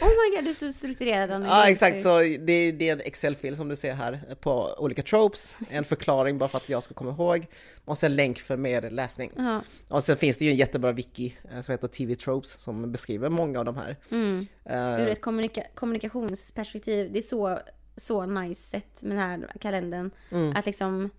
[0.00, 1.44] Oh my god, du är så strukturerad.
[1.44, 2.00] Ja, exakt.
[2.02, 5.56] Så det, det är en Excel-fil som du ser här eh, på olika tropes.
[5.70, 7.46] En förklaring bara för att jag ska komma ihåg.
[7.84, 9.32] Och sen länk för mer läsning.
[9.36, 9.62] Ja.
[9.88, 13.58] Och sen finns det ju en jättebra wiki som heter TV Tropes som beskriver många
[13.58, 13.96] av de här.
[14.10, 14.46] Mm.
[14.64, 17.58] Eh, Ur ett kommunika- kommunikationsperspektiv, det är så,
[17.96, 20.10] så nice sätt med den här kalendern.
[20.30, 20.56] Mm.
[20.56, 21.10] Att liksom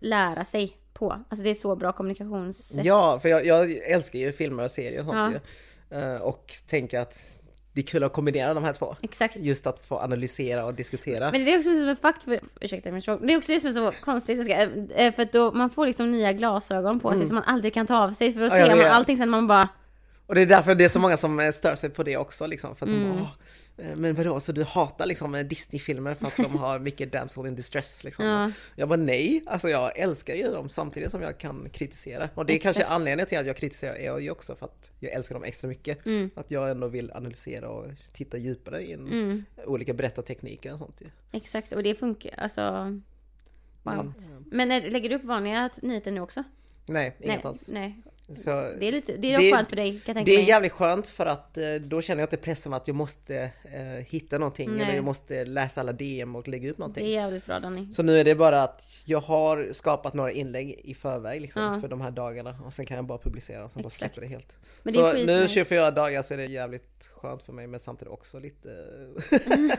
[0.00, 1.10] lära sig på.
[1.28, 2.84] Alltså det är så bra kommunikationssätt.
[2.84, 5.34] Ja, för jag, jag älskar ju filmer och serier och sånt
[5.90, 5.98] Ja.
[5.98, 6.14] ju.
[6.14, 7.22] Eh, Och tänker att
[7.72, 8.96] det är kul att kombinera de här två.
[9.02, 9.36] Exakt.
[9.36, 11.30] Just att få analysera och diskutera.
[11.32, 13.20] Men det är också som en fakt för, ursäkta min språk.
[13.22, 15.86] Det är också det som är så konstigt, ska, eh, för att då man får
[15.86, 18.58] liksom nya glasögon på sig som man aldrig kan ta av sig för då Mm.
[18.60, 19.68] Ja, ser man allting sen man bara
[20.26, 22.46] Och det är därför det är så många som eh, stör sig på det också
[22.46, 22.76] liksom.
[22.76, 23.02] För att Mm.
[23.08, 23.32] de bara, "Åh, eh,
[23.96, 27.54] men vadå, så du hatar liksom eh, Disney-filmer för att de har mycket damsel in
[27.54, 28.24] distress liksom?
[28.24, 28.50] Ja.
[28.76, 32.28] Jag bara nej, alltså jag älskar ju dem samtidigt som jag kan kritisera.
[32.34, 32.76] Och det är Exakt.
[32.76, 36.06] kanske anledningen till att jag kritiserar ju också för att jag älskar dem extra mycket.
[36.06, 36.30] Mm.
[36.34, 39.44] Att jag ändå vill analysera och titta djupare in Mm.
[39.66, 41.06] olika berättartekniker och sånt ju.
[41.32, 42.62] Exakt, och det funkar, alltså
[43.82, 43.94] Wow.
[43.94, 44.12] Mm.
[44.46, 46.42] Men lägger du upp vanliga nyheter nu också?
[46.86, 47.68] Nej, inget nej, alls.
[47.68, 48.02] nej.
[48.36, 50.38] Så, Det är lite, det är Det- skönt för dig kan jag tänka det är
[50.38, 50.48] mig.
[50.48, 54.38] jävligt skönt för att eh, då känner jag inte pressen att jag måste eh, hitta
[54.38, 54.82] någonting Nej.
[54.82, 57.04] eller jag måste läsa alla DM och lägga upp någonting.
[57.04, 57.92] Det är jävligt bra Danny.
[57.92, 61.80] Så nu är det bara att jag har skapat några inlägg i förväg liksom, Ja.
[61.80, 63.98] för de här dagarna och sen kan jag bara publicera och sen bara Exakt.
[64.14, 64.56] släpper det helt.
[64.82, 65.48] Men så nu skitnice.
[65.54, 68.68] 24 dagar så är det jävligt skönt för mig men samtidigt också lite...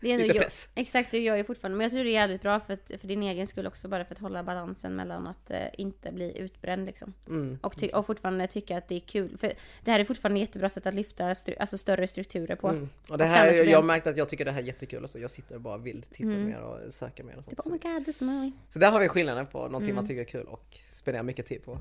[0.00, 0.68] Det är Lite jag, press.
[0.74, 1.76] exakt, det gör jag fortfarande.
[1.78, 4.04] Men jag tror det är jävligt bra för, att, för din egen skull också, bara
[4.04, 7.14] för att hålla balansen mellan att eh, inte bli utbränd liksom.
[7.28, 7.58] mm.
[7.62, 9.38] Och, ty- och fortfarande tycka att det är kul.
[9.38, 9.52] För
[9.84, 12.68] det här är fortfarande ett jättebra sätt att lyfta stru- alltså större strukturer på.
[12.68, 12.88] Mm.
[13.10, 15.04] Och det Och här, jag, jag har märkt att jag tycker det här är jättekul
[15.04, 16.44] och så jag sitter och bara vill titta Mm.
[16.44, 17.56] mer och söka mer och sånt.
[17.56, 18.52] Typ, oh my god, my...
[18.70, 19.96] Så där har vi skillnaden på någonting Mm.
[19.96, 21.78] man tycker är kul och spenderar mycket tid på.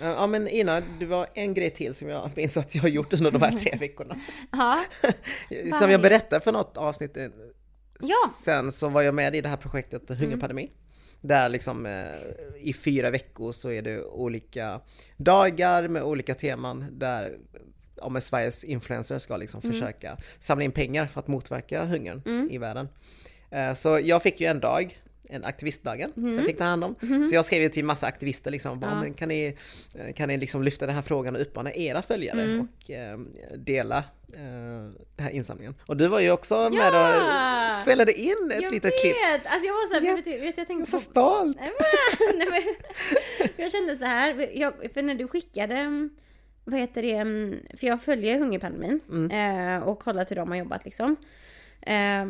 [0.00, 3.12] Ja men Ina, det var en grej till som jag minns att jag har gjort
[3.12, 4.20] under de här tre veckorna.
[4.52, 4.84] Ja,
[5.78, 7.26] Som jag berättade för något avsnitt eh,
[8.00, 8.30] Ja.
[8.44, 10.70] sen så var jag med i det här projektet Hungerpandemi.
[11.20, 12.04] Där liksom eh,
[12.60, 14.80] i fyra veckor så är det olika
[15.16, 17.38] dagar med olika teman där
[17.96, 22.58] ja, men Sveriges influencers ska liksom försöka samla in pengar för att motverka hungern i
[22.58, 22.88] världen.
[23.50, 24.98] Eh, Så jag fick ju en dag,
[25.28, 26.94] en aktivistdagen, så jag fick ta hand om.
[27.30, 29.00] Så jag skrev till massa aktivister liksom, bara, Ja.
[29.00, 29.56] men kan ni,
[30.16, 32.60] kan ni liksom lyfta den här frågan och uppmana era följare Mm.
[32.60, 33.18] och eh,
[33.58, 33.98] dela
[34.32, 35.74] eh, den här insamlingen.
[35.86, 37.66] Och du var ju också med Ja!
[37.76, 39.00] och spelade in ett jag litet vet!
[39.00, 39.16] klipp.
[39.44, 41.02] Alltså jag var såhär, Jag- vet, jag Jag tänkte så på...
[41.02, 41.56] stolt!
[42.36, 42.62] Nej, men,
[43.56, 46.10] jag kände så här, jag, för när du skickade, mm,
[46.64, 49.76] vad heter det, mm, för jag följer Hungerpandemin Mm.
[49.82, 51.16] eh, och kollat hur de har jobbat liksom.
[51.82, 52.26] Eh,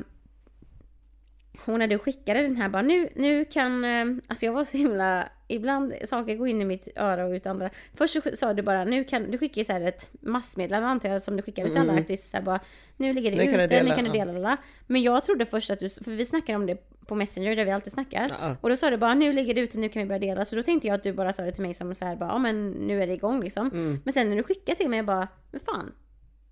[1.67, 5.29] när du skickade den här bara nu, nu kan, eh, alltså jag var så himla,
[5.49, 7.71] ibland saker går in i mitt öra och ut andra.
[7.95, 11.23] Först så sa du bara nu kan, du skickade så här ett massmeddelande antar jag
[11.23, 12.61] som du skickade till alla aktivister så här bara
[12.97, 14.25] nu ligger det Nu kan ute, dela, nu kan du ja.
[14.25, 14.57] dela, lala.
[14.87, 17.71] Men jag trodde först att du, för vi snackar om det på Messenger där vi
[17.71, 18.31] alltid snackar.
[18.41, 18.57] Ja.
[18.61, 20.45] Och då sa du bara nu ligger det ute, nu kan vi börja dela.
[20.45, 22.31] Så då tänkte jag att du bara sa det till mig som så här bara
[22.31, 23.67] ja men nu är det igång liksom.
[23.67, 24.01] Mm.
[24.05, 25.93] Men sen när du skickade till mig jag bara men fan.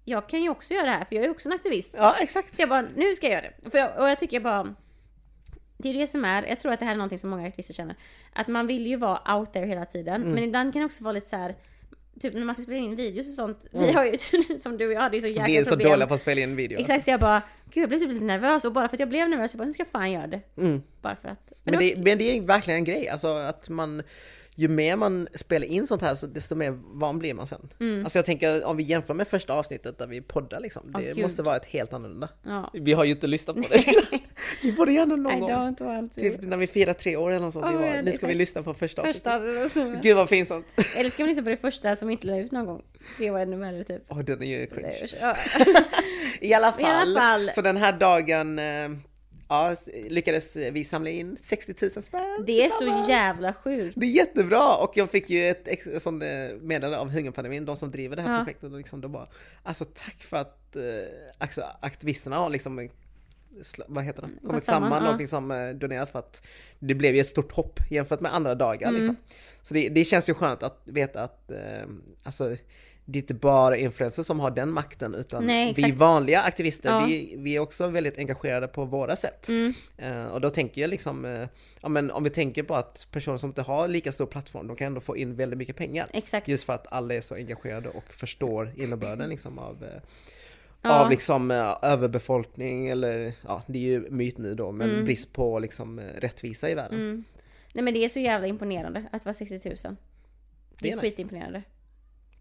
[0.05, 1.95] Jag kan ju också göra det här för jag är ju också en aktivist.
[1.99, 2.57] Ja, exakt.
[2.57, 3.71] Så jag bara nu ska jag göra det.
[3.71, 4.75] För jag, och jag tycker bara
[5.83, 7.75] det är det som är, jag tror att det här är någonting som många aktivister
[7.75, 7.97] känner.
[8.33, 10.23] Att man vill ju vara out there hela tiden.
[10.23, 10.35] Mm.
[10.35, 11.55] Men ibland kan det också vara lite så här.
[12.21, 13.67] Typ när man ska spela in videos och sånt.
[13.71, 14.19] Vi har ju,
[14.59, 15.53] som du och jag hade ju så jäkla Mm.
[15.53, 15.91] Vi är så problem.
[15.91, 16.79] dåliga på att spela in video.
[16.81, 19.09] Exakt, så jag bara, gud jag blev typ lite nervös och bara för att jag
[19.09, 20.41] blev nervös, jag bara, nu ska jag fan göra det.
[20.57, 20.83] Mm.
[21.03, 21.53] Bara för att.
[21.63, 24.03] Men det, men det är verkligen en grej, alltså att man
[24.55, 27.69] ju mer man spelar in sånt här så desto mer van blir man sen.
[28.05, 31.15] Alltså jag tänker om vi jämför med första avsnittet där vi poddar liksom, det Mm.
[31.15, 31.23] Gud.
[31.23, 32.29] måste vara ett helt annorlunda.
[32.43, 32.71] Ja.
[32.75, 33.85] Vi har ju inte lyssnat på det.
[34.63, 36.09] vi borde gärna någon I gång.
[36.09, 37.67] Typ när vi firar tre år eller något sånt.
[37.67, 39.23] Vi bara, men nu ska vi lyssna på första avsnittet.
[39.23, 40.67] Första som- Gud vad pinsamt.
[40.97, 42.83] Eller ska man lyssna på det första som inte la ut någon gång?
[43.19, 44.03] Det var ännu värre typ.
[44.09, 45.09] Åh den är ju cringe.
[46.41, 47.51] I alla I fall, alla fall.
[47.55, 48.89] så den här dagen eh,
[49.53, 49.77] ja,
[50.09, 53.95] lyckades vi samla in 60 000 spänn Det är så jävla sjukt.
[54.01, 56.29] Det är jättebra och jag fick ju ett sånt eh,
[56.61, 58.45] meddelande av Hungerpandemin, de som driver det här Ja.
[58.45, 59.27] projektet och liksom de bara
[59.63, 60.83] Alltså tack för att eh,
[61.39, 62.91] alltså, aktivisterna har liksom eh,
[63.87, 64.47] vad heter det?
[64.47, 65.13] kommit samman, samman ja.
[65.13, 66.43] och liksom donerat för att
[66.79, 69.01] det blev ju ett stort hopp jämfört med andra dagar Mm.
[69.01, 69.17] liksom.
[69.63, 71.51] Så det, det känns ju skönt att veta att
[72.23, 72.57] alltså
[73.05, 77.05] det är inte bara influencers som har den makten utan Nej, vi vanliga aktivister, Ja.
[77.07, 79.49] vi, vi är också väldigt engagerade på våra sätt.
[79.49, 79.73] Mm.
[79.99, 81.49] Eh, och då tänker jag liksom, eh,
[81.83, 84.77] ja men om vi tänker på att personer som inte har lika stor plattform, de
[84.77, 86.07] kan ändå få in väldigt mycket pengar.
[86.13, 86.49] Exakt.
[86.49, 90.03] Just för att alla är så engagerade och förstår innebörden liksom av, eh,
[90.85, 91.05] Ja.
[91.05, 95.59] av liksom eh, överbefolkning eller, ja det är ju myt nu då, men brist på
[95.59, 97.01] liksom rättvisa i världen.
[97.01, 97.25] Mm.
[97.73, 99.77] Nej men det är så jävla imponerande att vara 60 000.
[99.77, 99.97] Det
[100.79, 101.01] Det är är nice.
[101.09, 101.63] skitimponerande.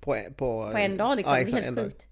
[0.02, 1.32] På, på, På en dag liksom.
[1.34, 2.08] Ja, det är exakt, helt sjukt.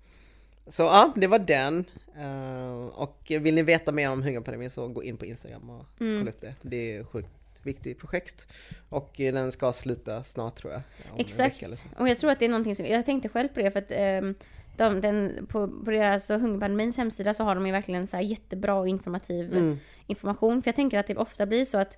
[0.67, 1.86] Så ja, det var den.
[2.19, 6.19] Eh, och vill ni veta mer om Hungerpandemin så gå in på Instagram och Mm.
[6.19, 6.54] kolla upp det.
[6.62, 7.30] Det är ett sjukt
[7.63, 8.47] viktigt projekt.
[8.89, 10.82] Och eh, den ska sluta snart tror jag.
[11.17, 11.63] Exakt.
[11.97, 13.91] Och jag tror att det är någonting som, jag tänkte själv på det för att
[13.91, 14.36] ehm,
[14.78, 18.88] de, den, på, på deras Hungerpandemins hemsida så har de ju verkligen så jättebra och
[18.88, 19.80] informativ Mm.
[20.08, 20.62] information.
[20.62, 21.97] För jag tänker att det ofta blir så att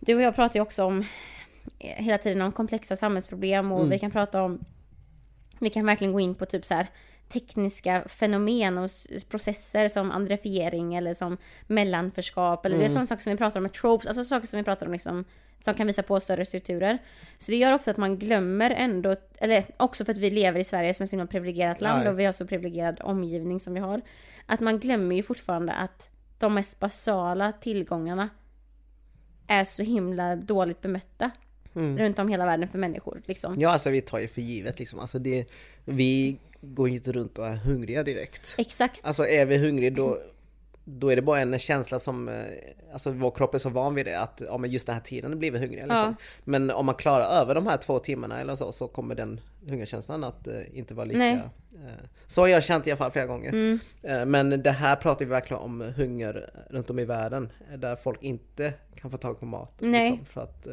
[0.00, 1.04] du och jag pratar ju också om
[1.78, 3.90] eh, hela tiden om komplexa samhällsproblem och Mm.
[3.90, 4.64] vi kan prata om
[5.60, 6.86] vi kan verkligen gå in på typ så här
[7.28, 8.90] tekniska fenomen och
[9.28, 12.92] processer som andrefiering eller som mellanförskap eller det är Mm.
[12.92, 15.24] sådana saker som vi pratar om med tropes, alltså saker som vi pratar om liksom
[15.64, 16.98] som kan visa på större strukturer.
[17.38, 20.64] Så det gör ofta att man glömmer ändå, eller också för att vi lever i
[20.64, 23.60] Sverige som är ett så himla privilegierat land Ja, och vi har så privilegierad omgivning
[23.60, 24.00] som vi har.
[24.46, 28.28] Att man glömmer ju fortfarande att de mest basala tillgångarna
[29.46, 31.30] är så himla dåligt bemötta
[31.74, 31.98] Mm.
[31.98, 33.22] runt om hela världen för människor.
[33.26, 33.54] Liksom.
[33.58, 34.98] Ja, alltså vi tar ju för givet liksom.
[34.98, 35.46] Alltså det,
[35.84, 38.54] vi går ju inte runt och är hungriga direkt.
[38.58, 39.00] Exakt.
[39.02, 40.18] Alltså är vi hungriga då,
[40.84, 42.44] då är det bara en känsla som, eh,
[42.92, 45.38] alltså vår kropp är så van vid det att ja, men just den här tiden
[45.38, 45.86] blir vi hungriga.
[45.86, 45.98] Liksom.
[45.98, 46.14] Ja.
[46.44, 50.24] Men om man klarar över de här två timmarna eller så, så kommer den hungerkänslan
[50.24, 51.18] att eh, inte vara lika...
[51.18, 51.40] Nej.
[51.74, 53.48] Eh, så har jag känt i alla fall flera gånger.
[53.48, 53.78] Mm.
[54.02, 57.52] Eh, men det här pratar vi verkligen om hunger runt om i världen.
[57.76, 59.74] Där folk inte kan få tag på mat.
[59.78, 60.10] Nej.
[60.10, 60.66] Liksom, för att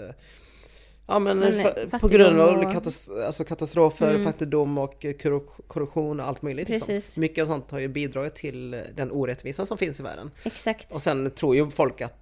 [1.09, 4.23] Ja men, Men, fattigdom på grund av och- katas alltså katastrofer, Mm.
[4.23, 6.69] fattigdom och eh, korru- korruption och allt möjligt.
[6.69, 7.01] Liksom.
[7.21, 10.31] Mycket av sånt har ju bidragit till eh, den orättvisa som finns i världen.
[10.43, 10.91] Exakt.
[10.91, 12.13] Och sen tror ju folk att,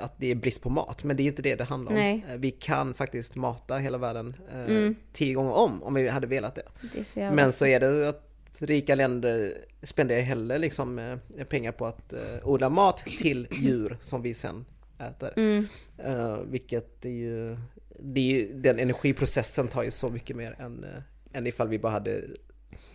[0.00, 1.98] att det är brist på mat, men det är ju inte det det handlar om.
[1.98, 2.24] Nej.
[2.30, 4.94] Eh, Vi kan faktiskt mata hela världen eh, Mm.
[5.12, 6.62] tio gånger om, om vi hade velat det.
[6.94, 7.20] Det så.
[7.20, 8.26] Men så är det att
[8.58, 14.22] rika länder spenderar hellre liksom eh, pengar på att eh, odla mat till djur som
[14.22, 14.64] vi sen
[14.98, 15.32] äter.
[15.36, 15.66] Mm.
[15.98, 17.56] Eh, vilket är ju,
[18.02, 21.78] det är ju, den energiprocessen tar ju så mycket mer än, eh, än ifall vi
[21.78, 22.24] bara hade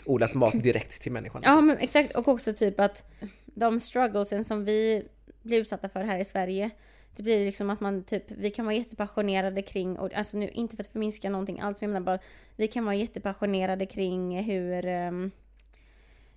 [0.06, 1.42] odlat mat direkt till människan.
[1.46, 3.04] Ja men exakt och också typ att
[3.46, 5.08] de strugglesen som vi
[5.42, 6.72] blir utsatta för här i Sverige
[7.16, 10.76] det blir liksom att man typ, vi kan vara jättepassionerade kring, och alltså nu inte
[10.76, 12.20] för att förminska någonting alls, men jag menar bara,
[12.56, 15.32] vi kan vara jättepassionerade kring hur, um,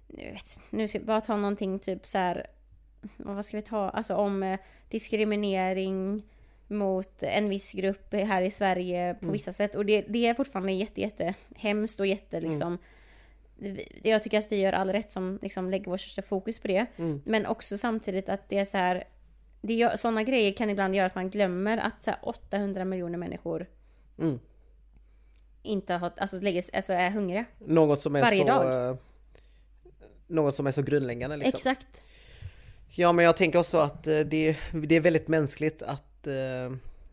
[0.07, 2.47] nu, vet, nu ska jag bara ta någonting typ så här
[3.17, 6.23] vad ska vi ta, alltså om eh, diskriminering
[6.69, 9.33] mot en viss grupp här i Sverige på Mm.
[9.33, 9.75] vissa sätt.
[9.75, 12.51] Och det, det är fortfarande jätte, jätte hemskt och jätte Mm.
[12.51, 12.79] liksom
[13.57, 16.69] vi- jag tycker att vi gör all rätt som liksom lägger vårt största fokus på
[16.69, 16.87] det.
[16.97, 17.23] Mm.
[17.25, 19.05] Men också samtidigt att det är så här.
[19.63, 23.67] Det sådana grejer kan ibland göra att man glömmer att så här 800 miljoner människor
[24.19, 24.39] Mm.
[25.63, 27.45] inte har, alltså, lägger, alltså är hungriga.
[27.59, 28.47] Något som är Varje så...
[28.47, 28.89] dag.
[28.91, 28.97] eh,
[30.27, 31.57] Något som är så grundläggande liksom.
[31.71, 32.03] Exakt.
[32.95, 36.73] Ja men jag tänker också att eh, det, det är väldigt mänskligt att eh,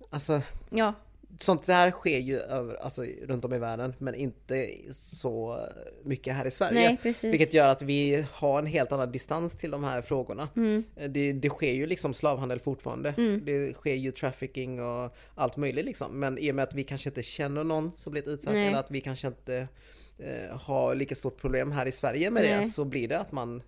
[0.09, 0.93] Alltså Ja,
[1.39, 5.59] sånt där sker ju över, alltså, runt om i världen men inte så
[6.03, 6.87] mycket här i Sverige.
[6.87, 7.33] nej precis.
[7.33, 10.49] Vilket gör att vi har en helt annan distans till de här frågorna.
[10.55, 10.83] Mm.
[11.09, 13.13] Det, det sker ju liksom slavhandel fortfarande.
[13.17, 13.41] Mm.
[13.45, 16.19] Det sker ju trafficking och allt möjligt liksom.
[16.19, 18.67] Men i och med att vi kanske inte känner någon som blivit utsatt Nej.
[18.67, 19.67] eller att vi kanske inte
[20.17, 22.59] eh, har lika stort problem här i Sverige med Nej.
[22.59, 23.63] det så blir det att man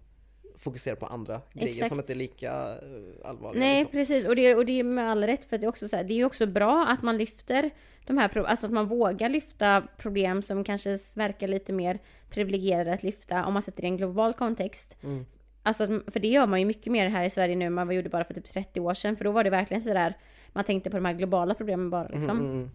[0.58, 1.90] fokuserar på andra grejer Exakt.
[1.90, 3.60] som inte är lika eh, allvarliga.
[3.60, 3.92] Nej liksom.
[3.92, 6.04] precis och det, och det är med all rätt för det är också så här,
[6.04, 7.70] det är ju också bra att man lyfter
[8.06, 12.94] de här pro- alltså att man vågar lyfta problem som kanske verkar lite mer privilegierade
[12.94, 14.96] att lyfta om man sätter det i en global kontext.
[15.04, 15.26] Mm.
[15.64, 18.10] Alltså för det gör man ju mycket mer här i Sverige nu än man gjorde
[18.10, 20.14] bara för typ 30 år sedan för då var det verkligen sådär
[20.54, 22.40] man tänkte på de här globala problemen bara liksom.
[22.40, 22.70] Mm, mm,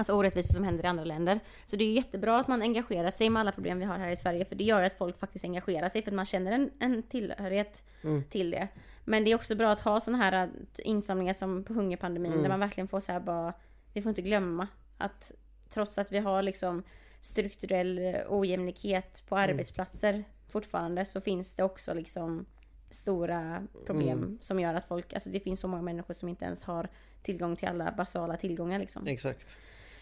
[0.00, 1.40] Alltså orättvisor som händer i andra länder.
[1.64, 4.16] Så det är jättebra att man engagerar sig med alla problem vi har här i
[4.16, 7.02] Sverige för det gör att folk faktiskt engagerar sig för att man känner en, en
[7.02, 8.24] tillhörighet Mm.
[8.24, 8.68] till det.
[9.04, 10.48] Men det är också bra att ha sådana här äh,
[10.88, 12.42] insamlingar som på hungerpandemin Mm.
[12.42, 13.52] där man verkligen får så här bara,
[13.92, 15.32] vi får inte glömma att
[15.70, 16.82] trots att vi har liksom
[17.20, 19.50] strukturell eh, ojämlikhet på Mm.
[19.50, 22.46] arbetsplatser fortfarande så finns det också liksom
[22.90, 24.38] stora problem Mm.
[24.40, 26.88] som gör att folk, alltså det finns så många människor som inte ens har
[27.22, 29.06] tillgång till alla basala tillgångar liksom.
[29.06, 29.58] Exakt.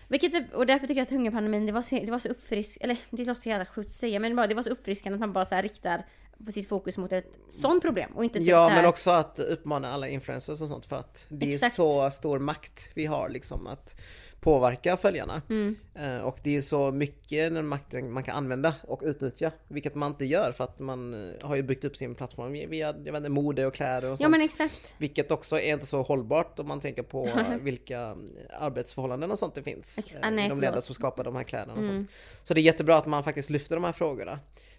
[0.08, 2.78] Vilket, är- och därför tycker jag att hungerpandemin, det var så, det var så uppfrisk,
[2.80, 5.20] eller det låter så jävla sjukt att säga, men bara, det var så uppfriskande att
[5.20, 6.04] man bara så här riktar
[6.46, 9.10] på sitt fokus mot ett sånt problem och inte typ Ja så här, men också
[9.10, 11.72] att uppmana alla influencers och sånt för att det Exakt.
[11.72, 13.96] är så stor makt vi har liksom att
[14.40, 15.42] påverka följarna.
[15.50, 19.50] Mm, Eh, Och det är så mycket den makten man kan använda och utnyttja.
[19.68, 22.66] Vilket man inte gör för att man eh, har ju byggt upp sin plattform via
[22.86, 24.20] jag vet inte, mode och kläder och sånt.
[24.24, 24.94] ja men exakt.
[24.98, 28.16] Vilket också är inte så hållbart om man tänker på eh, vilka
[28.60, 29.98] arbetsförhållanden och sånt det finns.
[29.98, 30.84] Ex- eh, ah, nej, de förlåt.
[30.84, 31.96] som skapar de här kläderna och Mm.
[32.00, 32.10] sånt.
[32.42, 34.38] Så det är jättebra att man faktiskt lyfter de här frågorna.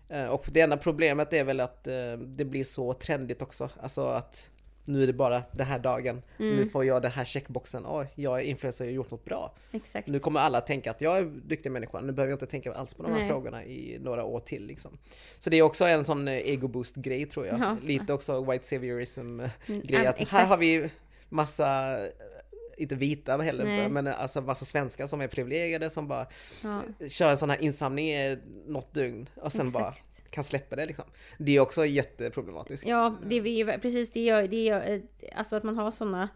[0.09, 3.69] Eh, Och det enda problemet är väl att eh, det blir så trendigt också.
[3.81, 4.49] Alltså att
[4.85, 6.21] nu är det bara den här dagen.
[6.39, 6.55] Mm.
[6.55, 7.83] Nu får jag den här checkboxen.
[7.87, 9.53] Oj, jag är influencer och har gjort något bra.
[9.71, 10.07] Exakt.
[10.07, 12.01] Nu kommer alla tänka att jag är duktig människa.
[12.01, 13.27] Nu behöver jag inte tänka alls på de här Nej.
[13.29, 14.65] frågorna i några år till.
[14.65, 14.97] Liksom.
[15.39, 17.59] Så det är också en sån eh, ego-boost grej tror jag.
[17.59, 17.77] Ja.
[17.83, 20.89] Lite också white saviorism eh, Mm, Att här har vi
[21.29, 21.97] massa,
[22.79, 23.89] inte vita heller, Nej.
[23.89, 26.27] men alltså massa svenskar som är privilegierade som bara
[26.63, 28.37] Ja, kör en sån här insamling i
[28.67, 30.31] något dygn och sen bara exakt.
[30.31, 31.05] kan släppa det liksom.
[31.37, 32.87] Det är också jätteproblematiskt.
[32.87, 34.99] Ja, det är precis det gör, det gör eh,
[35.35, 36.29] alltså att man har såna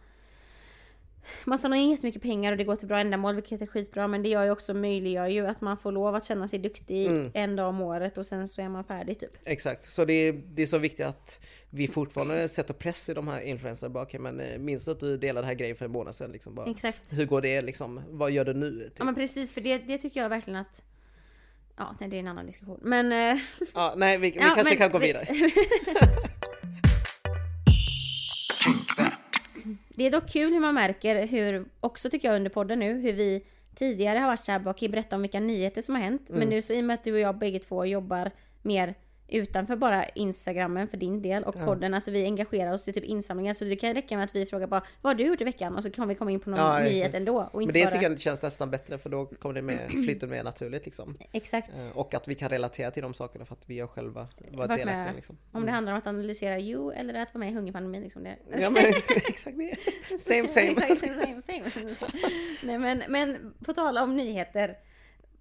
[1.46, 4.24] man samlar in jättemycket pengar och det går till bra ändamål vilket är skitbra men
[4.24, 7.32] det gör ju också möjliggör ju att man får lov att känna sig duktig Mm.
[7.34, 9.32] en dag om året och sen så är man färdig typ.
[9.44, 13.28] Exakt, så det är, det är så viktigt att vi fortfarande sätter press i de
[13.28, 13.90] här influencerna.
[13.90, 16.32] Bara, men eh, minns du att du delade den här grejen för en månad sedan?
[16.32, 17.02] Liksom, bara, Exakt.
[17.10, 18.02] hur går det liksom?
[18.10, 18.84] Vad gör du nu?
[18.84, 18.94] Typ.
[18.98, 20.84] Ja men precis för det, det tycker jag verkligen att
[21.78, 22.80] Ja, nej, det är en annan diskussion.
[22.82, 23.12] Men...
[23.36, 23.42] eh,
[23.74, 25.28] Ja, nej, vi, vi Ja, kanske men kan gå vi- vidare.
[29.96, 33.14] Det är dock kul hur man märker hur, också tycker jag under podden nu, hur
[33.14, 36.30] vi tidigare har varit såhär, okej berätta om vilka nyheter som har hänt.
[36.30, 36.40] Mm.
[36.40, 38.96] Men nu så i och med att du och jag bägge två jobbar mer
[39.34, 41.66] utanför bara instagrammen för din del och Ja.
[41.66, 44.46] podden, alltså vi engagerar oss i typ insamlingar så det kan räcka med att vi
[44.46, 45.76] frågar bara vad har du gjort i veckan?
[45.76, 47.50] Och så kan vi komma in på någon Ja, nyhet ändå.
[47.52, 47.92] Och inte Men det bara...
[47.92, 51.18] tycker jag känns nästan bättre för då kommer det med, flyter mer naturligt liksom.
[51.32, 51.70] Exakt.
[51.82, 54.70] Eh, Och att vi kan relatera till de sakerna för att vi har själva varit
[54.70, 54.86] delaktiga.
[54.86, 55.16] med.
[55.16, 55.38] Liksom.
[55.52, 58.24] Om det handlar om att analysera you eller att vara med i hungerpandemin liksom.
[58.24, 58.36] Det.
[58.62, 58.84] Ja men
[59.28, 59.76] exakt det.
[60.20, 60.68] Same same.
[60.68, 61.64] Exakt, same, same.
[62.64, 64.78] Nej, men, men på tal om nyheter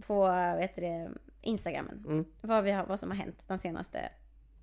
[0.07, 0.29] på
[0.61, 1.11] heter det,
[1.43, 2.05] Instagrammen.
[2.07, 2.25] Mm.
[2.41, 4.09] Vad, vi har, vad som har hänt de senaste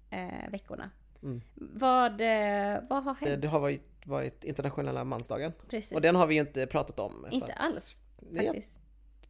[0.09, 0.89] eh, veckorna.
[1.23, 1.41] Mm.
[1.55, 3.41] Vad, eh, vad har Det, hänt?
[3.41, 5.51] det har varit, varit internationella mansdagen.
[5.69, 5.91] Precis.
[5.91, 7.27] Och den har vi ju inte pratat om.
[7.31, 8.01] Inte att- alls
[8.37, 8.73] faktiskt.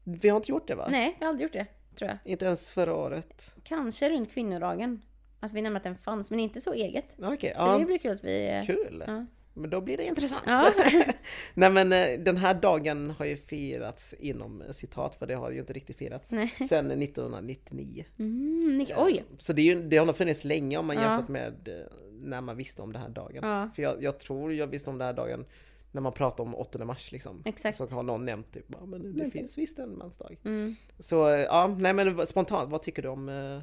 [0.04, 0.88] vi har inte gjort det va?
[0.92, 1.66] Nej, vi har aldrig gjort det.
[1.96, 2.18] Tror jag.
[2.32, 3.56] Inte ens förra året.
[3.64, 5.02] Kanske runt kvinnodagen.
[5.40, 7.16] Att vi nämnde att den fanns, men inte så eget.
[7.24, 7.78] Okej, Så ja.
[7.78, 8.50] det blir kul att vi...
[8.50, 9.04] eh, Kul!
[9.08, 9.26] Ja.
[9.60, 10.43] Men då blir det intressant.
[10.45, 10.72] Ja.
[11.54, 15.52] Nej men eh, den här dagen har ju firats inom eh, citat, för det har
[15.52, 16.32] ju inte riktigt firats.
[16.32, 16.54] Nej.
[16.69, 18.06] Sedan 1999.
[18.19, 19.17] Mm, Nick, oj!
[19.17, 21.02] Eh, Så det, är ju, det har nog funnits länge om man Ja.
[21.02, 21.74] jämfört med eh,
[22.22, 23.39] när man visste om den här dagen.
[23.43, 23.69] Ja.
[23.76, 25.45] För jag, jag tror jag visste om den här dagen
[25.91, 27.41] när man pratar om 8 mars liksom.
[27.45, 27.78] Exakt.
[27.78, 30.38] Så har någon nämnt typ, ja men det finns visst en mansdag.
[30.45, 30.76] Mm.
[31.00, 33.60] Så eh, ja, nej men spontant, vad tycker du om eh,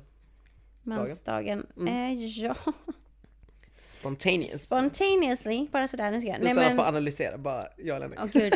[0.83, 1.67] Mansdagen.
[1.77, 1.89] Mm.
[2.19, 2.55] Eh, ja.
[4.07, 4.63] Spontaneous.
[4.63, 6.11] Spontaneously, bara sådär.
[6.11, 6.41] Nu ska jag.
[6.43, 8.19] Utan att få analysera, bara ja eller nej.
[8.23, 8.55] Åh, gud.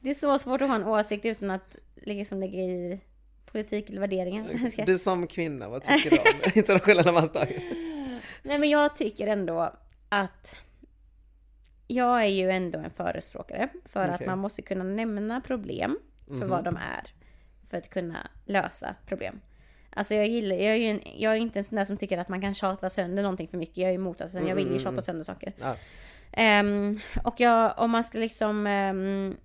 [0.00, 3.00] Det är så svårt att ha en åsikt utan att liksom lägga i
[3.46, 4.84] politik eller värderingar.
[4.86, 6.24] Du som kvinna, vad tycker du om
[6.54, 7.60] internationella mansdagen?
[8.42, 9.72] Nej men jag tycker ändå
[10.08, 10.56] att
[11.86, 14.26] jag är ju ändå en förespråkare för att Okej.
[14.26, 17.12] man måste kunna nämna problem för vad de är.
[17.70, 19.40] För att kunna lösa problem.
[19.96, 22.18] Alltså jag gillar, jag är ju en, jag är inte en sån där som tycker
[22.18, 23.76] att man kan tjata sönder någonting för mycket.
[23.76, 25.52] Jag är emot det, jag vill ju tjata sönder saker.
[25.60, 25.76] Ja.
[26.32, 29.36] Ehm, och jag, om man ska liksom ehm,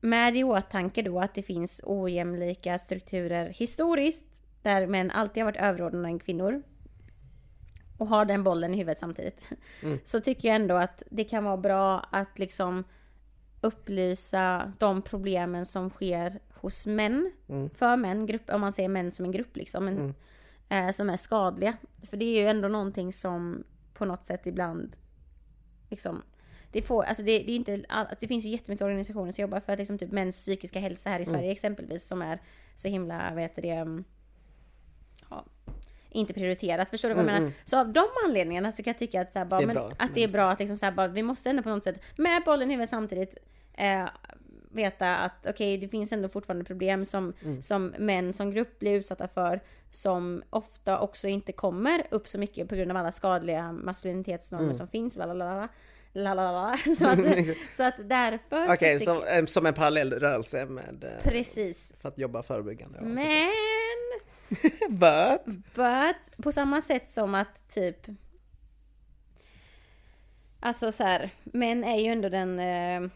[0.00, 4.26] med i åtanke då att det finns ojämlika strukturer historiskt
[4.62, 6.62] där män alltid har varit överordnade kvinnor
[7.98, 9.48] och har den bollen i huvudet samtidigt.
[10.04, 12.84] Så tycker jag ändå att det kan vara bra att liksom
[13.60, 17.32] upplysa de problemen som sker hos män,
[17.74, 20.14] för män, grupp, om man ser män som en grupp liksom, men,
[20.68, 21.76] eh, som är skadliga.
[22.10, 24.96] För det är ju ändå någonting som på något sätt ibland
[25.90, 26.22] liksom
[26.72, 29.60] det, får, alltså det, det, är inte, all- det finns ju jättemycket organisationer som jobbar
[29.60, 32.38] för att liksom typ mäns psykiska hälsa här i Sverige exempelvis som är
[32.74, 34.04] så himla, vad heter det, mm,
[35.30, 35.44] ja,
[36.10, 36.90] inte prioriterat.
[36.90, 37.52] Förstår du vad jag menar?
[37.64, 39.74] Så av de anledningarna så kan jag tycka att, så här, bara, Det är men,
[39.76, 39.90] bra.
[39.98, 42.02] att det är bra att liksom, så här, bara, vi måste ändå på något sätt
[42.16, 43.36] med bollen i huvudet samtidigt
[43.72, 44.08] eh,
[44.72, 47.32] veta att okej, det finns ändå fortfarande problem som,
[47.62, 52.68] som män som grupp blir utsatta för som ofta också inte kommer upp så mycket
[52.68, 55.16] på grund av alla skadliga maskulinitetsnormer som finns.
[55.16, 55.68] Lalalala.
[56.12, 56.78] Lalalala.
[56.98, 57.18] Så, att,
[57.72, 61.94] så att därför Okej, tycker som, eh, som en parallell rörelse med eh, Precis.
[62.00, 63.00] för att jobba förebyggande.
[63.00, 63.52] Men
[64.88, 68.06] But, But på samma sätt som att typ
[70.60, 73.10] Alltså så här, män är ju ändå den eh,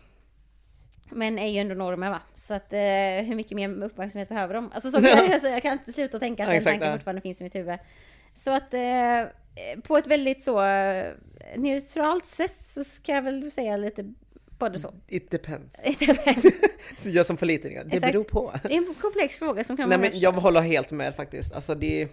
[1.10, 2.20] Män är ju ändå normen va?
[2.34, 2.78] Så att eh,
[3.26, 4.70] hur mycket mer uppmärksamhet behöver de?
[4.74, 6.88] Alltså så kan jag, alltså, jag kan inte sluta tänka att Ja, den exakt, tanken
[6.88, 6.94] ja.
[6.94, 7.78] fortfarande finns i mitt huvud.
[8.34, 9.24] Så att eh,
[9.82, 11.06] på ett väldigt så eh,
[11.56, 14.14] neutralt sätt så ska jag väl säga lite
[14.58, 14.94] både så.
[15.08, 15.82] it depends.
[15.82, 16.00] Det
[17.10, 18.12] Jag som politiker, det Exakt.
[18.12, 18.52] beror på.
[18.64, 21.52] är en komplex fråga som kan Nej men jag håller helt med faktiskt.
[21.52, 22.08] Alltså det,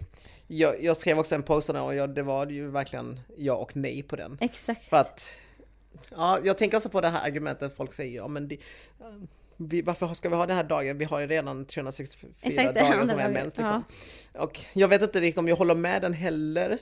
[0.46, 4.02] jag, jag skrev också en post och jag, det var ju verkligen ja och nej
[4.02, 4.38] på den.
[4.40, 4.88] Exakt.
[4.88, 5.30] För att,
[6.10, 8.56] ja jag tänker också på det här argumentet folk säger, ja men det,
[9.56, 10.98] vi, varför ska vi ha den här dagen?
[10.98, 13.84] Vi har ju redan 364 Exakt, dagar som är mens liksom.
[14.32, 16.78] Och jag vet inte riktigt om jag håller med den heller.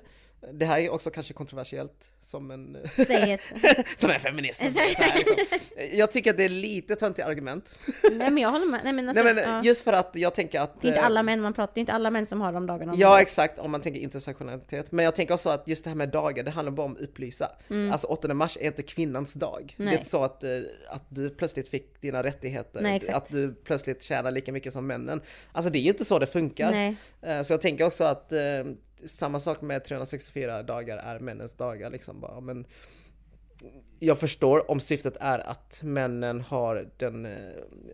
[0.53, 2.77] Det här är också kanske kontroversiellt som en,
[3.97, 4.61] som en feminist.
[4.63, 5.37] Här, liksom.
[5.93, 7.79] Jag tycker att det är lite töntigt argument.
[8.03, 8.81] Nej men jag håller med.
[8.85, 9.63] Nej men, alltså, Nej men ja.
[9.65, 10.81] just för att jag tänker att...
[10.81, 12.53] Det är inte eh, alla män man pratar, det är inte alla män som har
[12.53, 12.93] de dagarna.
[12.97, 14.93] Ja exakt, om man tänker intersektionalitet.
[14.93, 17.01] Men jag tänker också att just det här med dagar, det handlar bara om att
[17.01, 17.53] upplysa.
[17.93, 19.75] Alltså 8 mars är inte kvinnans dag.
[19.77, 19.87] Det Mm.
[19.87, 19.95] Nej.
[19.95, 20.51] är inte så att, eh,
[20.89, 22.81] att du plötsligt fick dina rättigheter.
[22.81, 25.21] Nej, att du plötsligt tjänar lika mycket som männen.
[25.53, 26.71] Alltså det är ju inte så det funkar.
[26.71, 26.97] Nej.
[27.23, 28.33] Eh, Så jag tänker också att
[29.07, 32.41] samma sak med 364 dagar är männens dagar liksom bara.
[32.41, 32.67] Men
[33.99, 37.33] jag förstår om syftet är att männen har den, eh,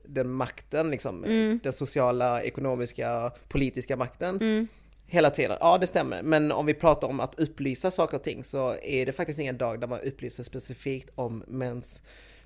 [0.05, 1.61] den makten, liksom, Mm.
[1.63, 4.69] den sociala, ekonomiska, politiska makten.
[5.07, 6.23] Hela tiden, ja det stämmer.
[6.23, 9.59] Men om vi pratar om att upplysa saker och ting så är det faktiskt ingen
[9.59, 12.03] dag där man upplyser specifikt om mäns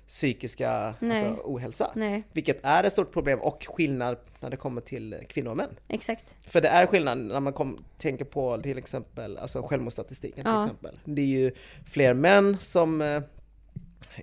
[0.07, 1.25] psykiska Nej.
[1.27, 1.91] alltså, ohälsa.
[1.95, 2.23] Nej.
[2.33, 5.75] Vilket är ett stort problem och skillnad när det kommer till kvinnor och män.
[5.87, 6.35] Exakt.
[6.47, 10.63] För det är skillnad när man kom, tänker på till exempel alltså självmordsstatistiken till Ja.
[10.63, 10.99] exempel.
[11.05, 11.51] Det är ju
[11.85, 13.21] fler män som eh,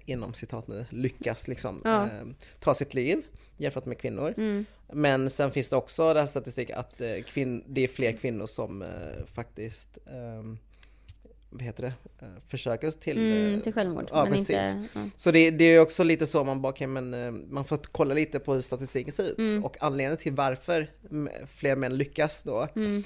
[0.05, 2.05] inom citat nu lyckas liksom Ja.
[2.05, 2.11] eh,
[2.61, 3.23] ta sitt liv
[3.57, 4.35] jämfört med kvinnor.
[4.37, 4.65] Mm.
[4.93, 8.47] Men sen finns det också den här statistiken att eh, kvin- det är fler kvinnor
[8.47, 8.89] som eh,
[9.35, 10.59] faktiskt ehm,
[11.51, 11.93] vad heter det?
[12.27, 14.09] Eh, försöker till, Mm, eh, till självmord.
[14.11, 14.51] Ja, men precis.
[14.51, 14.89] inte...
[14.95, 15.01] Ja.
[15.17, 17.77] Så det, det är ju också lite så man bara, okay, men eh, man får
[17.77, 19.65] kolla lite på hur statistiken ser ut Mm.
[19.65, 20.91] och anledningen till varför
[21.47, 22.69] fler män lyckas då.
[22.77, 23.03] Mm.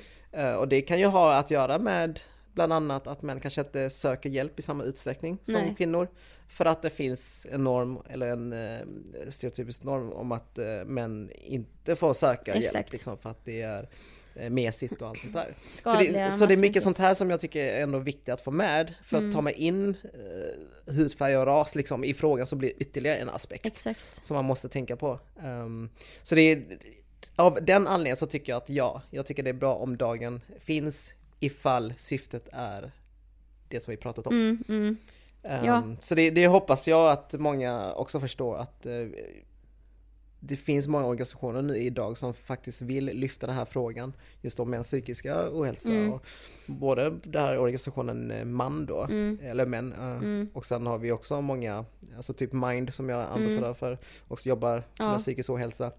[0.58, 2.20] Och det kan ju ha att göra med
[2.52, 5.74] bland annat att män kanske inte söker hjälp i samma utsträckning som Nej.
[5.78, 6.08] kvinnor.
[6.48, 8.54] För att det finns en norm, eller en
[9.28, 12.64] stereotypisk norm om att män inte får söka hjälp.
[12.64, 12.92] Exakt.
[12.92, 13.88] Liksom, för att det är
[14.50, 15.54] mesigt och allt sånt där.
[15.82, 18.40] Så det, så det är mycket sånt här som jag tycker är ändå viktigt att
[18.40, 18.94] få med.
[19.02, 19.44] För att ta Mm.
[19.44, 23.66] med in eh, hudfärg och ras liksom, i frågan så blir det ytterligare en aspekt
[23.66, 24.24] Exakt.
[24.24, 25.20] som man måste tänka på.
[25.42, 25.90] Ehm,
[26.22, 26.62] så det är,
[27.36, 30.40] av den anledningen så tycker jag att ja, jag tycker det är bra om dagen
[30.60, 32.92] finns ifall syftet är
[33.68, 34.32] det som vi pratat om.
[34.34, 34.96] Mm, mm.
[35.42, 35.96] Ehm, ja.
[36.00, 38.92] Så det, det hoppas jag att många också förstår att eh,
[40.46, 44.70] det finns många organisationer nu idag som faktiskt vill lyfta den här frågan just om
[44.70, 45.90] mäns psykiska ohälsa.
[45.90, 46.12] Mm.
[46.12, 46.26] Och
[46.66, 49.38] både den här organisationen eh, MAN då, Mm.
[49.42, 50.48] eller män, eh, Mm.
[50.54, 51.84] och sen har vi också många,
[52.16, 55.10] alltså typ Mind som jag är ambassadör för, och jobbar Ja.
[55.10, 55.92] med psykisk ohälsa.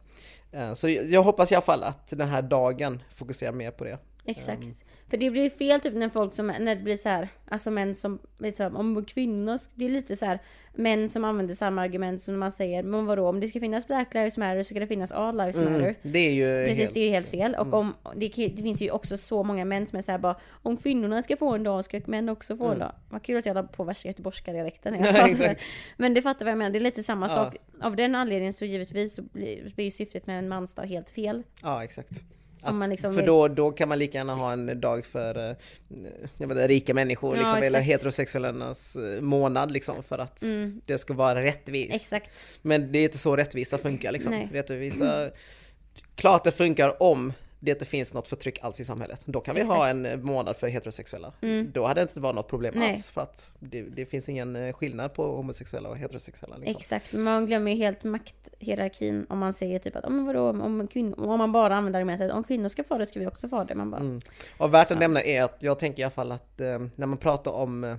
[0.51, 3.97] Eh, Så jag hoppas i alla fall att den här dagen fokuserar mer på det.
[4.25, 4.63] Exakt.
[4.63, 4.73] Ehm.
[5.09, 7.95] För det blir fel typ när folk som, när det blir så här, alltså män
[7.95, 8.19] som,
[8.53, 10.39] så här, om kvinnor, det är lite så här,
[10.73, 14.13] män som använder samma argument som man säger, men vadå, om det ska finnas Black
[14.13, 15.95] Lives Matter så ska det finnas All Lives Mm, Matter.
[16.01, 16.89] det är ju Precis, helt...
[16.89, 16.93] Mm.
[16.93, 17.55] det är ju helt fel.
[17.55, 20.77] Och om, det, det finns ju också så många män som är såhär bara Om
[20.77, 22.91] kvinnorna ska få en dag ska män också få en dag.
[23.09, 25.21] Vad kul att jag la på värsta göteborgska dialekten när jag Mm.
[25.29, 25.65] Ja, sa exakt.
[25.97, 27.35] Men det fattar vad jag menar, det är lite samma Ja.
[27.35, 27.55] sak.
[27.81, 31.43] Av den anledningen så givetvis så blir, blir syftet med en mansdag helt fel.
[31.61, 32.09] Ja, exakt.
[32.73, 35.55] Man liksom för vill- då, då kan man lika gärna ha en dag för eh,
[36.37, 37.85] jag inte, rika människor, Ja, liksom, eller exakt.
[37.85, 40.81] heterosexuellas eh, månad liksom, för att Mm.
[40.85, 41.95] det ska vara rättvist.
[41.95, 42.31] Exakt.
[42.61, 44.31] Men det är inte så rättvisa funkar liksom.
[44.31, 44.49] Nej.
[44.51, 45.29] Rättvisa,
[46.15, 47.33] klart det funkar om
[47.65, 49.21] det inte finns något förtryck alls i samhället.
[49.25, 51.33] Då kan vi ha en eh, månad för heterosexuella.
[51.73, 52.87] Då hade det inte varit något problem Mm.
[52.87, 52.93] Nej.
[52.93, 56.57] alls för att det, det finns ingen eh, skillnad på homosexuella och heterosexuella.
[56.57, 56.75] Liksom.
[56.77, 61.19] Exakt, man glömmer ju helt makthierarkin om man säger typ att, men vadå, om, kvinnor,
[61.29, 63.75] om man bara använder argumentet om kvinnor ska få det ska vi också få det.
[63.75, 64.21] Man bara, Mm.
[64.57, 67.17] Och värt att nämna är att jag tänker i alla fall att eh, när man
[67.17, 67.95] pratar om eh,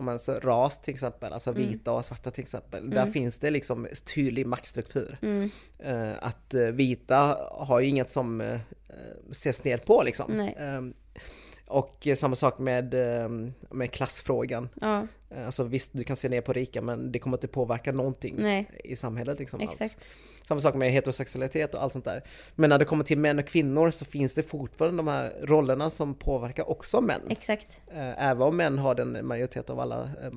[0.00, 1.62] om man så ras till exempel, alltså Mm.
[1.68, 2.90] vita och svarta till exempel.
[2.90, 5.18] Där finns det liksom tydlig maktstruktur.
[5.22, 5.50] Mm.
[5.78, 8.58] Eh, att eh, vita har ju inget som eh,
[9.30, 10.32] ses ner på liksom.
[11.70, 13.28] Ehm, och eh, samma sak med, eh,
[13.70, 14.68] med klassfrågan.
[14.80, 17.92] ja, Eh, Alltså visst, du kan se ner på rika men det kommer inte påverka
[17.92, 18.68] någonting Nej.
[18.84, 19.70] i samhället liksom alls.
[19.80, 20.04] exakt.
[20.48, 22.22] Samma sak med heterosexualitet och allt sånt där.
[22.54, 25.90] Men när det kommer till män och kvinnor så finns det fortfarande de här rollerna
[25.90, 27.20] som påverkar också män.
[27.28, 30.32] Exakt, Eh, Även om män har den majoritet av alla, eh,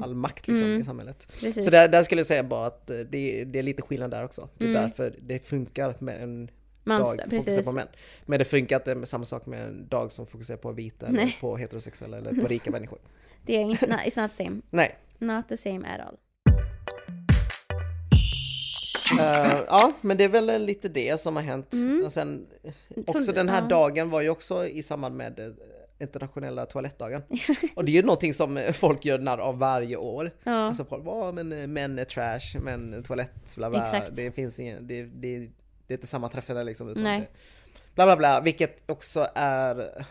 [0.00, 0.80] all makt liksom Mm.
[0.80, 1.26] i samhället.
[1.40, 1.64] precis.
[1.64, 3.04] Så där, där skulle jag säga bara att det,
[3.44, 4.48] det är lite skillnad där också.
[4.58, 4.82] Det är Mm.
[4.82, 6.50] därför det funkar med en
[6.86, 7.64] Mans- dag precis.
[7.64, 7.88] på män.
[8.26, 11.36] Men det funkar inte med samma sak med en dag som fokuserar på vita eller
[11.40, 12.98] på heterosexuella eller på rika människor.
[13.46, 14.60] Det är inte, no, it's not same.
[14.70, 14.96] Nej.
[15.18, 16.16] Not the same at all.
[19.20, 21.72] Eh, ja, men det är väl lite det som har hänt.
[22.04, 22.46] Och sen
[23.06, 23.70] också Så- den här Mm.
[23.70, 23.76] ja.
[23.76, 25.46] dagen var ju också i samband med eh,
[25.98, 27.22] internationella toalettdagen.
[27.74, 30.30] Och det är ju någonting som eh, folk gör narr av varje år.
[30.44, 30.52] Ja.
[30.52, 33.84] Alltså folk bara, "Ja, men män är trash, men toalett, bla bla.
[33.84, 34.16] Exakt.
[34.16, 35.50] Det finns ingen, det, det,
[35.86, 36.88] det är inte samma träffande liksom.
[36.88, 37.20] Utan Nej.
[37.20, 37.28] Det,
[37.94, 40.04] bla bla bla, vilket också är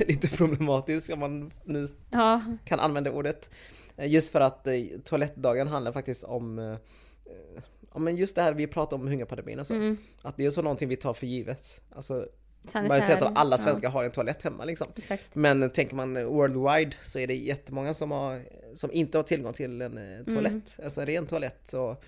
[0.08, 3.50] lite problematiskt om man nu Ja, kan använda ordet.
[3.96, 7.62] Eh, Just för att eh, toalettdagen handlar faktiskt om eh, eh,
[7.94, 9.74] Ja men just det här vi pratar om hungerpandemin och så.
[9.74, 9.96] Mm.
[10.22, 11.80] Att det är så någonting vi tar för givet.
[11.94, 12.28] Alltså
[12.68, 12.88] sanitär.
[12.88, 14.86] majoriteten av alla ja, svenskar har en toalett hemma liksom.
[14.96, 15.34] Exakt.
[15.34, 18.42] Men tänker man worldwide så är det jättemånga som, har,
[18.74, 20.52] som inte har tillgång till en toalett.
[20.52, 20.62] Mm.
[20.84, 21.74] Alltså en ren toalett.
[21.74, 22.04] Och,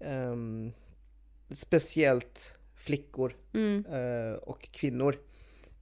[0.00, 0.72] ehm,
[1.52, 3.84] speciellt flickor Mm.
[3.86, 5.16] eh, och kvinnor.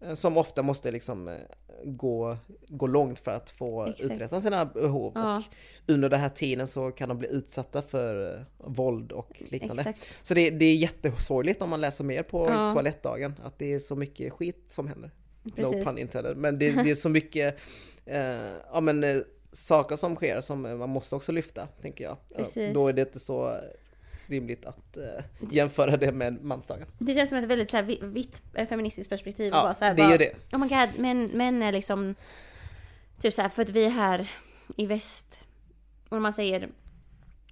[0.00, 1.34] eh, Som ofta måste liksom eh,
[1.84, 2.36] gå,
[2.68, 4.10] gå långt för att få Exakt.
[4.10, 5.12] uträtta sina behov.
[5.14, 5.36] Ja.
[5.36, 5.42] Och
[5.86, 9.82] under den här tiden så kan de bli utsatta för våld och liknande.
[9.82, 10.06] Exakt.
[10.22, 12.70] Så det, det är jättesorgligt om man läser mer på Ja.
[12.70, 13.34] toalettdagen.
[13.44, 15.10] Att det är så mycket skit som händer.
[15.42, 15.84] No Precis.
[15.84, 16.36] pun intended.
[16.36, 17.56] Men det, det är så mycket
[18.06, 18.36] eh,
[18.72, 22.16] ja, men, saker som sker som man måste också lyfta, tänker jag.
[22.28, 22.74] Ja, Precis.
[22.74, 23.60] Då är det inte så
[24.28, 25.04] rimligt att eh,
[25.50, 26.86] jämföra det med mansdagen.
[26.98, 29.52] Det känns som ett väldigt så här, vi- vitt eh, feministiskt perspektiv.
[29.54, 30.56] Ja, bara, så här, det är bara, ju det.
[30.56, 32.14] Oh my god, men män är liksom...
[33.20, 34.30] Typ så här, för att vi är här
[34.76, 35.38] i väst.
[36.10, 36.68] När man säger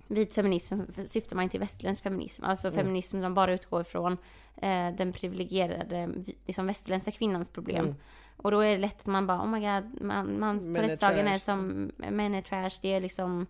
[0.08, 2.44] vit feminism syftar man inte till västerländsk feminism.
[2.44, 2.78] Alltså Mm.
[2.78, 4.12] feminism som bara utgår från
[4.56, 7.84] eh, den privilegierade vi- liksom västerländska kvinnans problem.
[7.84, 7.96] Mm.
[8.36, 10.80] Och då är det lätt att man bara, oh my god, man, man, Män är
[10.80, 11.38] toalettdagen är trash.
[11.38, 13.46] som, män är trash, det är liksom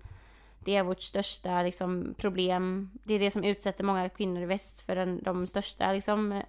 [0.66, 2.90] det är vårt största liksom, problem.
[3.04, 6.42] Det är det som utsätter många kvinnor i väst för den, de största liksom,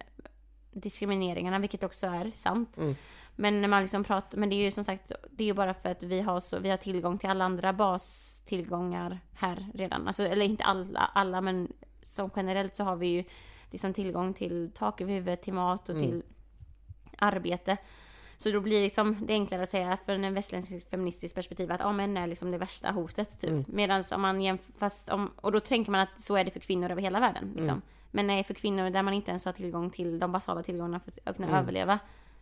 [0.72, 2.78] diskrimineringarna, vilket också är sant.
[2.78, 2.96] Mm.
[3.36, 5.74] Men när man liksom pratar, men det är ju som sagt, det är ju bara
[5.74, 10.06] för att vi har så, vi har tillgång till alla andra bastillgångar här redan.
[10.06, 13.24] Alltså, eller inte alla, alla, men som generellt så har vi ju
[13.70, 16.10] liksom tillgång till tak över huvudet, till mat och Mm.
[16.10, 16.22] till
[17.18, 17.76] arbete.
[18.40, 21.92] Så då blir liksom det enklare att säga från en västerländsk feministisk perspektiv att ja,
[21.92, 23.50] män är liksom det värsta hotet typ.
[23.50, 23.64] Mm.
[23.68, 26.60] Medan om man jämför, fast om, och då tänker man att så är det för
[26.60, 27.44] kvinnor över hela världen.
[27.56, 27.64] Liksom.
[27.68, 27.82] Mm.
[28.10, 31.12] Men nej, för kvinnor där man inte ens har tillgång till de basala tillgångarna för
[31.24, 31.60] att kunna Mm.
[31.60, 31.98] överleva.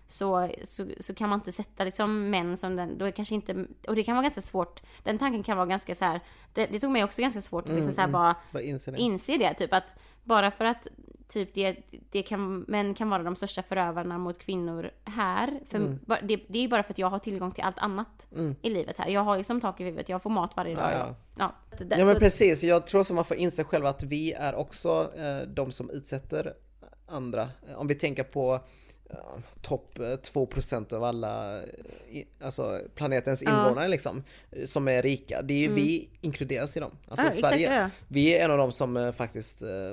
[0.09, 3.67] Så, så, så kan man inte sätta liksom män som den, då är kanske inte,
[3.89, 6.21] och det kan vara ganska svårt, den tanken kan vara ganska så här.
[6.55, 8.13] det, det tog mig också ganska svårt att liksom Mm, så här mm.
[8.13, 8.99] bara Bara inse det.
[8.99, 9.95] inse det, typ att
[10.25, 10.87] bara för att
[11.29, 11.77] typ det,
[12.11, 15.61] det kan, män kan vara de största förövarna mot kvinnor här.
[15.71, 15.99] För Mm.
[16.23, 18.57] det, det är bara för att jag har tillgång till allt annat Mm.
[18.63, 19.09] i livet här.
[19.09, 20.93] Jag har liksom tak i huvudet, jag får mat varje dag.
[20.93, 21.15] Ja, ja.
[21.39, 24.33] Ja, det, Ja men så- precis, jag tror som man får inse själv att vi
[24.33, 26.55] är också eh, de som utsätter
[27.09, 27.49] andra.
[27.77, 28.61] Om vi tänker på
[29.11, 29.17] eh,
[29.63, 31.67] topp eh, 2% av alla, eh,
[32.41, 33.51] alltså planetens Ja.
[33.51, 35.43] invånare liksom, eh, som är rika.
[35.43, 36.91] Det är ju vi inkluderas i dem.
[37.09, 37.67] Alltså Ja, Sverige.
[37.67, 38.05] exakt, ja.
[38.09, 39.93] Vi är en av de som eh, faktiskt eh,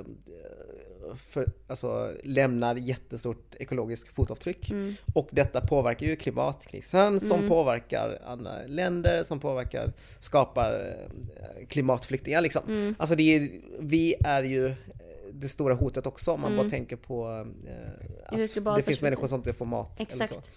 [1.18, 4.70] för, alltså, lämnar jättestort ekologiskt fotavtryck.
[4.70, 4.94] Mm.
[5.14, 7.48] Och detta påverkar ju klimatkrisen som Mm.
[7.48, 12.62] påverkar andra länder, som påverkar, skapar eh, klimatflyktingar liksom.
[12.68, 12.94] Mm.
[12.98, 13.50] Alltså det är,
[13.80, 14.74] vi är ju eh,
[15.40, 16.64] det stora hotet också om man Mm.
[16.64, 20.00] bara tänker på eh, att globalt det finns människor som inte får mat.
[20.00, 20.22] Eller så.
[20.24, 20.50] Exakt.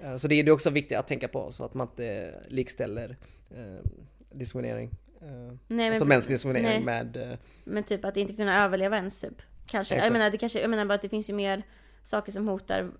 [0.00, 3.16] Eh, Så det är det också viktigt att tänka på så att man inte likställer
[3.50, 3.90] eh,
[4.30, 7.04] diskriminering, eh, Nej, men, alltså mänsklig diskriminering nej.
[7.04, 9.42] med eh, men typ att inte kunna överleva ens typ.
[9.66, 9.94] Kanske.
[9.94, 10.12] Jag Exakt.
[10.12, 11.62] menar, det kanske, jag menar bara att det finns ju mer
[12.02, 12.90] saker som hotar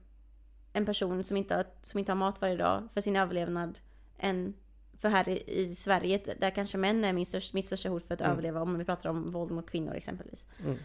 [0.72, 3.78] en person som inte har, som inte har mat varje dag för sin överlevnad
[4.18, 4.55] än
[4.99, 8.14] för här i, i Sverige där kanske män är min största, mitt största hot för
[8.14, 8.32] att Mm.
[8.32, 10.47] överleva om vi pratar om våld mot kvinnor exempelvis.
[10.64, 10.76] Mm.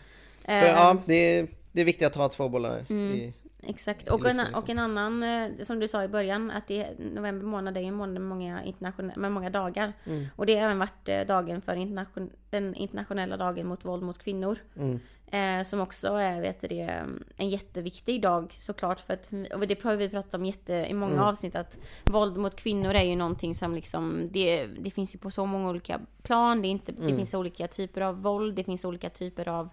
[0.59, 3.13] Så ja, det är, det är viktigt att ha två bollar Mm.
[3.13, 3.33] i,
[3.63, 4.07] Exakt.
[4.07, 4.63] i Och en, luften, liksom.
[4.63, 7.81] och en annan, eh, som du sa i början, att det är november månad är
[7.81, 9.93] ju en månad med många, internationella, med många dagar.
[10.05, 10.25] Mm.
[10.35, 14.17] Och det har även varit eh, dagen för internation, den internationella dagen mot våld mot
[14.19, 14.57] kvinnor.
[14.75, 14.99] mm,
[15.31, 17.05] Eh, som också är vet du det,
[17.37, 18.99] en jätteviktig dag såklart.
[18.99, 21.25] För att, och det har vi pratat om jätte, i många Mm.
[21.25, 25.31] avsnitt att våld mot kvinnor är ju någonting som liksom, det, det finns ju på
[25.31, 26.61] så många olika plan.
[26.61, 27.17] Det, inte, det Mm.
[27.17, 29.69] finns olika typer av våld, det finns olika typer av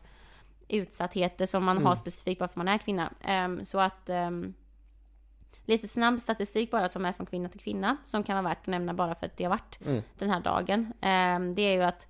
[0.68, 1.86] utsattheter som man Mm.
[1.86, 3.12] har specifikt bara för man är kvinna.
[3.24, 4.54] Ehm, så att ehm,
[5.64, 8.66] lite snabb statistik bara som är från kvinna till kvinna som kan vara värt att
[8.66, 10.92] nämna bara för att det har varit mm, den här dagen.
[11.00, 12.08] Ehm, det är ju att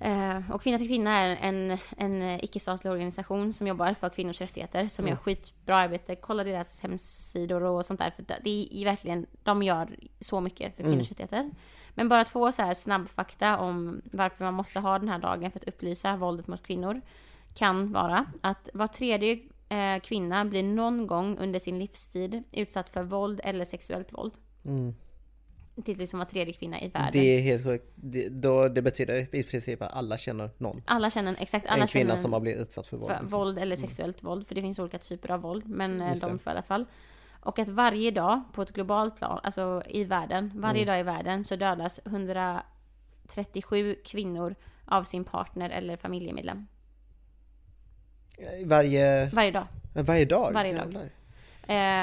[0.00, 4.88] eh, och Kvinna till kvinna är en, en icke-statlig organisation som jobbar för kvinnors rättigheter
[4.88, 5.12] som Mm.
[5.12, 6.16] gör skitbra arbete.
[6.16, 8.10] Kolla deras hemsidor och sånt där.
[8.10, 11.26] För det är verkligen, de gör så mycket för kvinnors Mm.
[11.26, 11.50] rättigheter.
[11.94, 15.58] Men bara två så här snabbfakta om varför man måste ha den här dagen för
[15.58, 17.00] att upplysa våldet mot kvinnor.
[17.54, 19.38] Kan vara att var tredje
[19.68, 24.32] eh, kvinna blir någon gång under sin livstid utsatt för våld eller sexuellt våld.
[24.64, 24.94] mm.
[25.86, 27.10] Är liksom var tredje kvinna i världen.
[27.12, 27.92] Det är helt sjukt.
[27.94, 30.82] Det, då, det betyder i princip att alla känner någon.
[30.86, 33.12] Alla känner, exakt, alla en kvinna känner som har blivit utsatt för våld.
[33.12, 33.38] för liksom.
[33.38, 34.46] våld eller sexuellt våld.
[34.46, 35.68] För det finns olika typer av våld.
[35.68, 36.86] Men eh, Just de får i alla fall.
[37.40, 40.86] Och att varje dag på ett globalt plan, alltså i världen, varje Mm.
[40.92, 46.66] dag i världen så dödas 137 kvinnor av sin partner eller familjemedlem.
[48.64, 49.66] Varje, Varje dag.
[49.94, 50.52] varje dag?
[50.52, 50.94] Varje dag.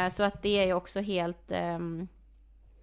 [0.06, 1.52] Eh, så att det är ju också helt...
[1.52, 2.08] ehm,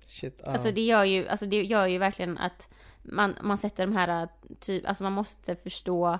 [0.06, 0.50] Shit, ja.
[0.52, 2.68] Alltså det gör ju, alltså det gör ju verkligen att
[3.02, 4.28] man, man sätter de här
[4.60, 6.18] typ, alltså man måste förstå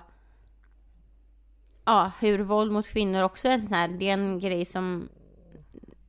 [1.85, 5.09] Ja, hur våld mot kvinnor också är en sån här, det är en grej som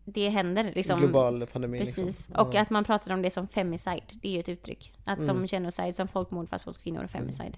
[0.04, 2.34] Det händer liksom Global pandemi Precis, liksom.
[2.36, 2.60] och Ja.
[2.62, 4.92] att man pratar om det som femicide, det är ju ett uttryck.
[5.04, 5.48] Att som Mm.
[5.48, 7.56] genocide, som folkmord fast mot kvinnor och femicide.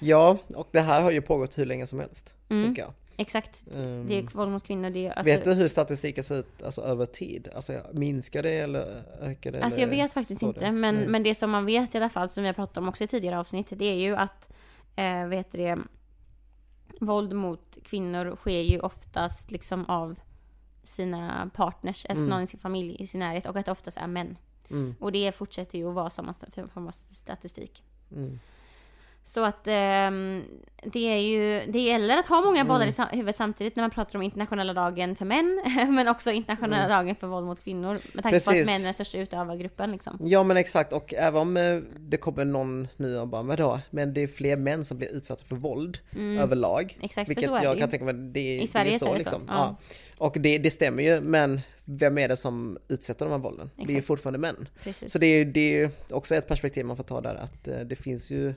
[0.00, 2.64] Ja, och det här har ju pågått hur länge som helst, Mm.
[2.64, 2.92] tänker jag.
[3.16, 6.36] Exakt, Ehm, det är våld mot kvinnor, det är alltså, Vet du hur statistiken ser
[6.38, 7.48] ut alltså, över tid?
[7.54, 9.62] Alltså minskar det eller ökar det?
[9.64, 10.72] Alltså jag vet faktiskt inte, det?
[10.72, 11.06] men, Nej.
[11.08, 13.06] men det som man vet i alla fall, som vi har pratat om också i
[13.06, 14.50] tidigare avsnitt, det är ju att,
[14.96, 15.78] eh, vet det,
[17.00, 20.18] våld mot kvinnor sker ju oftast liksom av
[20.82, 22.30] sina partners, alltså Mm.
[22.30, 24.36] någon i sin familj, i sin närhet, och att det oftast är män.
[24.70, 26.34] Mm, Och det fortsätter ju att vara samma
[26.72, 27.82] form av statistik.
[28.16, 28.40] mm.
[29.24, 30.42] Så att ehm,
[30.84, 33.08] det är ju, det gäller att ha många bollar Mm.
[33.12, 35.62] i huvudet samtidigt när man pratar om internationella dagen för män,
[35.94, 36.90] men också internationella Mm.
[37.06, 37.98] dagen för våld mot kvinnor.
[38.12, 38.66] Med tanke på att Precis.
[38.66, 40.18] män är den största utövargruppen liksom.
[40.20, 43.80] Ja men exakt och även om eh, det kommer någon nu och bara vadå?
[43.90, 45.98] Men det är fler män som blir utsatta för våld
[46.40, 46.82] överlag.
[46.82, 47.04] Mm.
[47.04, 47.80] Exakt, för Vilket så är jag det ju.
[47.80, 49.40] kan tänka mig, det, I det Sverige är så är det liksom.
[49.40, 49.54] så, Ja.
[49.54, 49.76] ja.
[50.18, 53.70] Och det, det stämmer ju men vem är det som utsätter de här vålden?
[53.76, 54.06] Det är ju Exakt.
[54.06, 54.68] fortfarande män.
[54.82, 55.12] Precis.
[55.12, 57.96] Så det är, det ju också ett perspektiv man får ta där att eh, det
[57.96, 58.54] finns ju eh,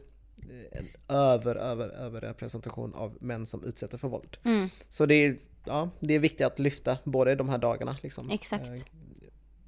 [0.71, 0.85] en
[1.15, 4.37] över, över, över representation av män som utsätter för våld.
[4.43, 8.29] Mm, Så det är, ja, det är viktigt att lyfta både de här dagarna liksom.
[8.31, 8.65] exakt.
[8.67, 8.75] Eh,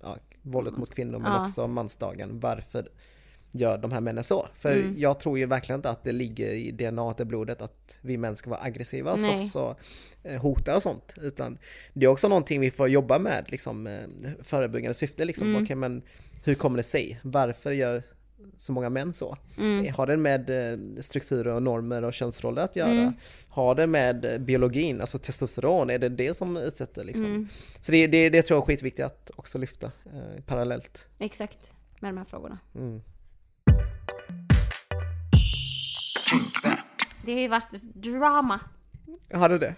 [0.01, 1.43] ja, våldet mot kvinnor men Ja.
[1.45, 2.39] också mansdagen.
[2.39, 2.89] Varför
[3.51, 4.47] gör de här männen så?
[4.55, 4.95] För Mm.
[4.97, 8.35] jag tror ju verkligen inte att det ligger i DNA i blodet att vi män
[8.35, 9.79] ska vara aggressiva och slåss och
[10.23, 11.13] eh, hota och sånt.
[11.21, 11.57] Utan
[11.93, 14.03] det är också någonting vi får jobba med, liksom eh,
[14.43, 15.49] förebyggande syfte liksom.
[15.49, 15.63] Mm.
[15.63, 16.01] Okej men
[16.43, 17.19] hur kommer det sig?
[17.23, 18.03] Varför gör
[18.57, 19.37] så många män så?
[19.57, 22.89] Mm, Har det med eh, strukturer och normer och könsroller att göra?
[22.91, 23.13] Mm.
[23.49, 27.25] Har det med eh, biologin, alltså testosteron, är det det som utsätter liksom?
[27.25, 27.47] mm,
[27.81, 31.07] Så det, det, det tror jag är skitviktigt att också lyfta eh, parallellt.
[31.19, 31.71] exakt.
[31.99, 32.59] Med de här frågorna.
[32.75, 33.01] Mm.
[37.25, 38.59] Det har ju varit drama.
[39.33, 39.75] Har du det?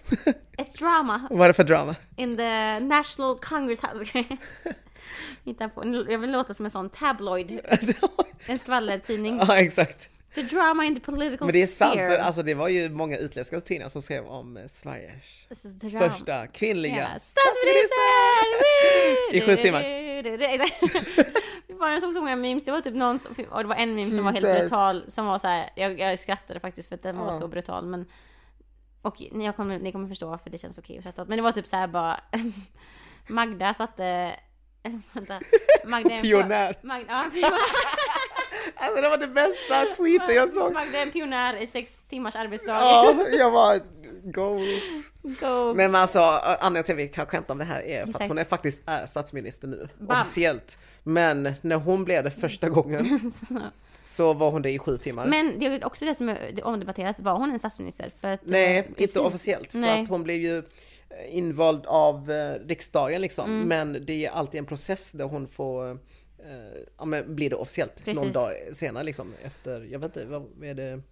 [0.58, 1.96] Ett drama Vad är det för drama?
[2.16, 4.24] in the National Congress House.
[5.44, 6.04] Hitta på.
[6.08, 7.60] Jag vill låta som en sån tabloid.
[8.46, 9.38] En skvallertidning.
[9.48, 10.10] ja exakt.
[10.34, 12.08] The drama in the political Men det är sant, sphere.
[12.10, 16.10] för alltså, det var ju många utländska tidningar som skrev om eh, Sveriges drama.
[16.10, 19.36] första kvinnliga Ja, statsminister!
[19.36, 19.82] I sju timmar.
[21.66, 23.76] Det var jag såg så många memes, det var typ någon som, och det var
[23.76, 26.94] en meme som var helt brutal, som var så här, jag, jag skrattade faktiskt för
[26.94, 27.32] att den var Ja.
[27.38, 28.06] så brutal men
[29.02, 31.28] och ni, kommer, ni kommer förstå varför det känns okej att skratta åt.
[31.28, 32.20] Men det var typ så här bara
[33.28, 34.34] Magda satte
[35.12, 35.40] Vänta.
[35.84, 36.78] Magda är en Pionjär.
[36.82, 37.50] Magda, ja.
[38.76, 40.72] Alltså det var det bästa tweeten jag såg.
[40.72, 42.72] Magda är en pionjär i sex timmars arbetsdag.
[42.72, 43.80] Ja, jag var
[44.22, 45.10] goals.
[45.22, 45.74] Go.
[45.74, 48.28] Men alltså anledningen till att vi kan skämta om det här är för att Exakt.
[48.28, 50.20] hon är faktiskt är statsminister nu, Bam.
[50.20, 50.78] officiellt.
[51.02, 53.30] Men när hon blev det första gången
[54.06, 54.32] Så.
[54.32, 55.26] var hon det i sju timmar.
[55.26, 58.12] Men det är också det som är omdebatterat, var hon en statsminister?
[58.20, 59.00] För att, Nej, eh, precis.
[59.00, 59.72] inte officiellt.
[59.72, 60.02] För Nej.
[60.02, 60.64] att hon blev ju eh,
[61.28, 63.50] invald av eh, riksdagen liksom.
[63.50, 63.68] Mm.
[63.68, 65.96] Men det är alltid en process där hon får, eh,
[66.98, 68.32] ja men blir det officiellt någon Precis.
[68.32, 69.34] dag senare liksom.
[69.42, 71.02] Efter, jag vet inte, vad är det?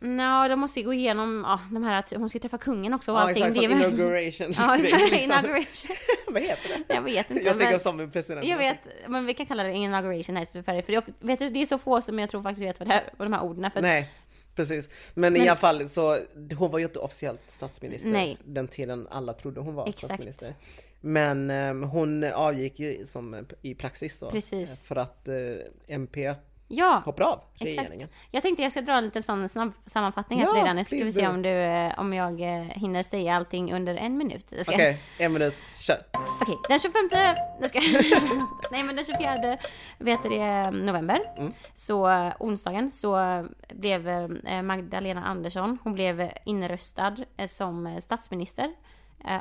[0.00, 3.12] Nå, de måste ju gå igenom ja, de här att hon ska träffa kungen också
[3.12, 3.44] och Ja allting.
[3.44, 4.52] exakt, det är som väl- inauguration.
[4.56, 5.24] Ja, exakt, liksom.
[5.24, 5.96] inauguration.
[6.28, 6.94] vad heter det?
[6.94, 7.44] Jag vet inte.
[7.44, 8.46] Jag tänker men, som en president.
[8.46, 10.82] jag vet, men vi kan kalla det inauguration här i Sverige.
[10.82, 12.94] För det, vet du, det är så få som jag tror faktiskt vet vad, det
[12.94, 13.70] här, vad de här orden är.
[13.70, 14.10] För Nej,
[14.58, 14.88] precis.
[15.14, 16.18] Men, i Men- alla fall så,
[16.58, 18.38] hon var ju inte officiellt statsminister Nej.
[18.44, 20.04] den tiden alla trodde hon var Exakt.
[20.04, 20.54] statsminister.
[21.00, 24.30] Men ehm, hon avgick ju som eh, i praxis då.
[24.30, 24.70] Precis.
[24.70, 25.34] eh, För att eh,
[25.86, 26.34] MP
[26.68, 27.88] ja, hoppar av exakt.
[27.88, 28.08] regeringen.
[28.30, 30.86] Jag tänkte jag ska dra en liten sån snabb sammanfattning här Ja, dig Dennis.
[30.86, 34.52] Ska vi se om, du, eh, om jag eh, hinner säga allting under en minut.
[34.68, 36.02] Okej, en minut, kör.
[36.40, 37.08] Okej, den 25...
[37.60, 37.80] Jag ska...
[38.70, 39.58] Nej men den 24
[39.98, 41.52] vet det, november, Mm.
[41.74, 44.30] så eh, onsdagen, så blev
[44.64, 47.16] Magdalena Andersson, hon blev inröstad
[47.46, 48.72] som statsminister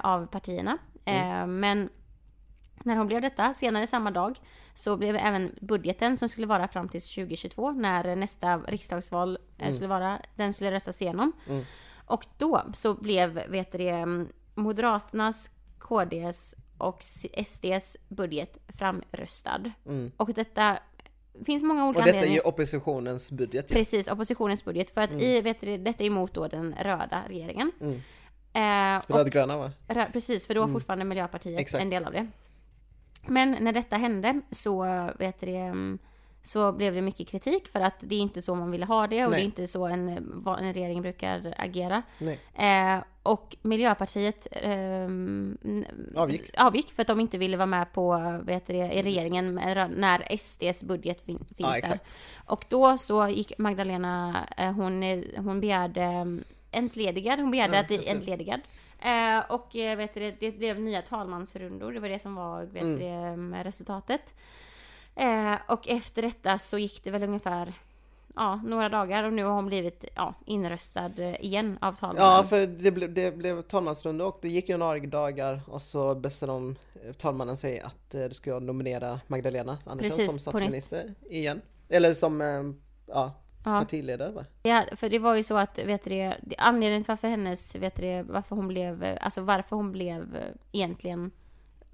[0.04, 0.78] av partierna.
[1.06, 1.60] Mm.
[1.60, 1.90] Men
[2.84, 4.40] när hon blev detta, senare samma dag,
[4.78, 9.88] så blev även budgeten som skulle vara fram till 2022, när nästa riksdagsval eh, skulle
[9.88, 11.32] vara, den skulle röstas igenom.
[11.50, 11.64] Mm.
[12.06, 14.26] Och då så blev, vet du det,
[14.56, 17.04] Moderaternas, KDs och
[17.46, 19.72] SDs budget framröstad.
[20.18, 20.78] Och detta
[21.46, 22.02] finns många olika Mm.
[22.02, 22.48] Och detta är ju anledningar.
[22.48, 23.68] oppositionens budget.
[23.68, 24.90] Precis, oppositionens budget.
[24.92, 25.22] För att Mm.
[25.24, 27.72] i, vet du, det, detta är emot då den röda regeringen.
[28.54, 29.72] Eh, och, Rödgröna va?
[29.88, 31.62] rö- precis, för då var fortfarande Miljöpartiet Mm.
[31.62, 31.82] Exakt.
[31.82, 32.28] en del av det.
[33.28, 34.84] Men när detta hände så,
[35.20, 36.00] vet det, mm,
[36.44, 39.26] så blev det mycket kritik för att det är inte så man ville ha det
[39.26, 39.40] och Nej.
[39.40, 40.10] det är inte så en,
[40.60, 42.02] en regering brukar agera.
[42.54, 46.52] Eh, och Miljöpartiet n- Avgick.
[46.58, 49.56] avgick för att de inte ville vara med på vet det, i regeringen
[49.96, 51.78] när SDs budget fin, finns Ja, där.
[51.78, 52.14] exakt.
[52.46, 57.82] Och då så gick Magdalena, eh, hon, är- hon begärde mm, entledigad, hon begärde Ja,
[57.82, 58.60] att bli entledigad.
[59.00, 62.84] Eh, och eh, vet du, det, blev nya talmansrundor, det var det som var vet
[62.84, 63.00] Mm.
[63.00, 64.34] det, med resultatet.
[65.16, 67.74] Eh, och efter detta så gick det väl ungefär
[68.36, 72.24] ja, några dagar och nu har hon blivit ja, inröstad eh, igen av talmannen.
[72.24, 76.16] Ja, för det blev, det blev talmansrunda och det gick ju några dagar och så
[76.16, 76.76] bestämde de,
[77.14, 81.62] talmannen sig att eh, du ska nominera Magdalena Andersson Precis, som statsminister igen.
[81.90, 82.64] Eller som, eh,
[83.06, 83.32] ja,
[83.74, 83.80] Ja.
[83.80, 84.46] partiledare va?
[84.64, 87.76] Ja, för det var ju så att, vet du det, det- anledningen till varför hennes,
[87.76, 90.42] vet du det, varför hon blev, eh, alltså varför hon blev eh,
[90.72, 91.32] egentligen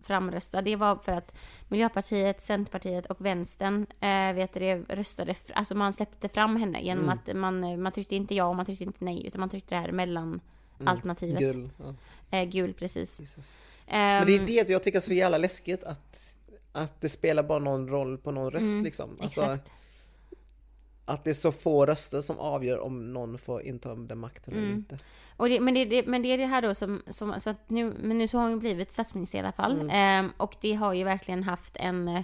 [0.03, 1.35] framröstad, det var för att
[1.67, 7.03] Miljöpartiet, Centerpartiet och Vänstern, eh, vet du det, röstade, alltså man släppte fram henne genom
[7.03, 7.19] Mm.
[7.19, 9.75] att man, eh, man tyckte inte ja och man tyckte inte nej, utan man tyckte
[9.75, 11.39] det här mellanalternativet.
[11.39, 11.53] Gul.
[11.53, 11.69] Gul.
[11.77, 13.19] Ja, Eh, gul, precis.
[13.19, 13.45] Jesus.
[13.87, 16.35] Ehm, Men det är det jag tycker är så jävla läskigt att,
[16.71, 19.17] att det spelar bara någon roll på någon röst liksom.
[19.21, 19.71] Alltså, Mm, exakt.
[21.05, 24.63] Att det är så få röster som avgör om någon får inta den makten eller
[24.63, 24.75] Mm.
[24.77, 24.99] inte.
[25.37, 27.69] Och det, men, det, det, men det är det här då som, som så att
[27.69, 29.89] nu, men nu så har hon ju blivit statsminister i alla fall.
[29.91, 32.23] Ehm, och det har ju verkligen haft en, eh,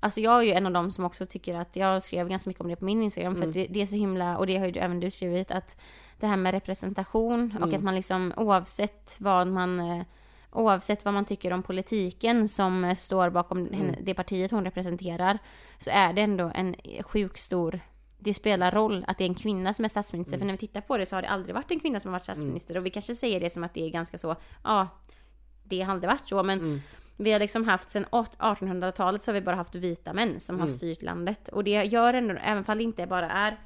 [0.00, 2.60] alltså jag är ju en av dem som också tycker att, jag skrev ganska mycket
[2.60, 4.66] om det på min Instagram, för att det, det är så himla, och det har
[4.66, 5.76] ju även du skrivit, att
[6.20, 10.02] det här med representation och att man liksom oavsett vad man eh,
[10.52, 15.38] Oavsett vad man tycker om politiken som eh, står bakom henne, det partiet hon representerar
[15.78, 17.80] Så är det ändå en sjuk stor
[18.18, 20.38] det spelar roll att det är en kvinna som är statsminister.
[20.38, 22.12] För när vi tittar på det så har det aldrig varit en kvinna som har
[22.12, 22.76] varit statsminister.
[22.76, 24.88] Och vi kanske säger det som att det är ganska så, ja,
[25.64, 26.42] det har aldrig varit så.
[26.42, 26.82] Men
[27.16, 30.66] vi har liksom haft sedan 1800-talet så har vi bara haft vita män som har
[30.66, 31.48] styrt landet.
[31.48, 33.58] Och det gör ändå, även fall det inte bara är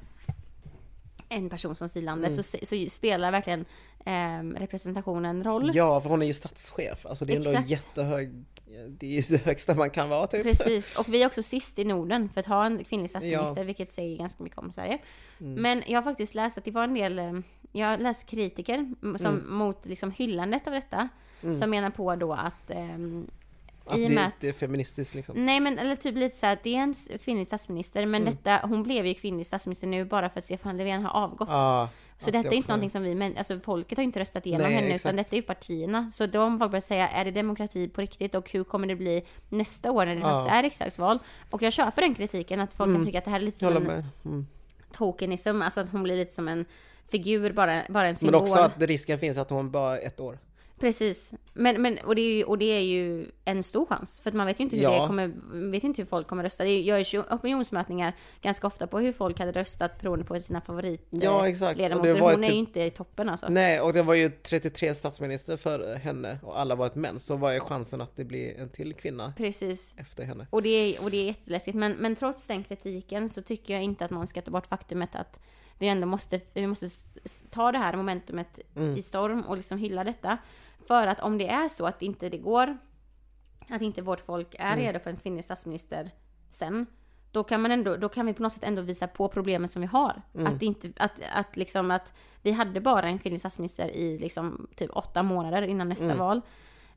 [1.29, 3.65] en person som styr landet, så, så spelar verkligen
[4.05, 5.71] ehm, representationen roll.
[5.73, 7.05] Ja, för hon är ju statschef.
[7.05, 7.69] Alltså det är ändå Exakt.
[7.69, 8.45] jättehög,
[8.87, 10.43] det är ju det högsta man kan vara typ.
[10.43, 13.63] Precis, och vi är också sist i Norden för att ha en kvinnlig statsminister, Ja.
[13.63, 14.97] vilket säger ganska mycket om Sverige.
[15.37, 17.33] Men jag har faktiskt läst att det var en del, eh,
[17.71, 21.09] jag har läst kritiker som mot liksom hyllandet av detta,
[21.59, 23.27] som menar på då att ehm,
[23.85, 25.45] Att i och det, med att det är feministiskt liksom.
[25.45, 28.59] Nej men eller typ lite så här att det är en kvinnlig statsminister men detta,
[28.63, 31.49] hon blev ju kvinnlig statsminister nu bara för att Stefan Löfven har avgått.
[31.49, 31.89] Ja,
[32.21, 34.75] så detta är inte någonting som vi, men alltså folket har inte röstat igenom Nej,
[34.75, 35.05] henne exakt.
[35.05, 36.11] utan detta är ju partierna.
[36.11, 39.23] Så de folk börjar säga, är det demokrati på riktigt och hur kommer det bli
[39.49, 40.27] nästa år när det Ja.
[40.29, 41.19] faktiskt är riksdagsval?
[41.49, 43.77] Och jag köper den kritiken att folk kan tycka att det här är lite som
[43.89, 44.05] en.
[44.25, 44.47] Mm.
[44.91, 46.65] tokenism, alltså att hon blir lite som en
[47.11, 48.41] figur, bara, bara en Men symbol.
[48.41, 50.39] också att risken finns att hon bara ett år.
[50.81, 51.33] Precis.
[51.53, 54.19] Men, men, och, det är ju, och det är ju en stor chans.
[54.19, 55.01] För att man vet ju inte hur, Ja.
[55.01, 55.31] det kommer,
[55.71, 56.63] vet inte hur folk kommer rösta.
[56.63, 61.27] Det görs ju opinionsmätningar ganska ofta på hur folk hade röstat beroende på sina favoritledamöter.
[61.45, 61.71] Ja, exakt.
[61.71, 62.13] Och Ledamöter.
[62.13, 63.47] det var ju Hon är typ- ju inte i toppen alltså.
[63.49, 67.19] Nej, och det var ju 33 statsminister för henne och alla var ett män.
[67.19, 69.93] Så vad är chansen att det blir en till kvinna Precis.
[69.97, 70.47] efter henne?
[70.49, 71.77] Och det, är, och det är jätteläskigt.
[71.77, 75.09] Men, men trots den kritiken så tycker jag inte att man ska ta bort faktumet
[75.15, 75.39] att
[75.79, 76.87] vi ändå måste, vi måste
[77.49, 78.97] ta det här momentumet Mm.
[78.97, 80.37] i storm och liksom hylla detta.
[80.91, 82.77] För att om det är så att inte det går,
[83.69, 84.79] att inte vårt folk är Mm.
[84.79, 86.11] redo för en kvinnlig statsminister
[86.49, 86.85] sen,
[87.31, 89.81] då kan, man ändå, då kan vi på något sätt ändå visa på problemen som
[89.81, 90.21] vi har.
[90.35, 90.47] Mm.
[90.55, 94.89] Att, inte, att, att, liksom att vi hade bara en kvinnlig statsminister i liksom typ
[94.93, 96.17] åtta månader innan nästa Mm.
[96.17, 96.41] val.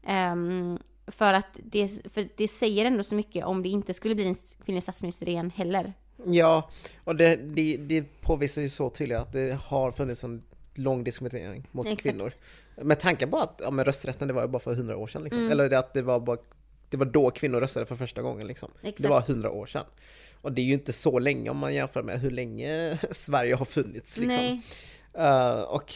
[0.03, 4.26] Ehm, för att det, för det säger ändå så mycket om det inte skulle bli
[4.26, 5.92] en kvinnlig statsminister igen heller.
[6.24, 6.70] Ja,
[7.05, 10.42] och det, det, det påvisar ju så tydligt att det har funnits en
[10.75, 12.03] lång diskriminering mot Exakt.
[12.03, 12.33] kvinnor.
[12.77, 15.22] Med tanke på att ja, men rösträtten det var ju bara för hundra år sedan
[15.22, 15.41] liksom.
[15.41, 15.53] Mm.
[15.53, 16.39] Eller det att det var bara
[16.91, 18.70] det var då kvinnor röstade för första gången liksom.
[18.83, 19.03] Exakt.
[19.03, 19.85] Det var hundra år sedan.
[20.41, 23.64] Och det är ju inte så länge om man jämför med hur länge Sverige har
[23.64, 24.62] funnits liksom.
[25.14, 25.95] Eh, och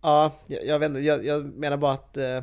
[0.00, 2.40] ja, jag, jag vet inte, jag, jag menar bara att eh,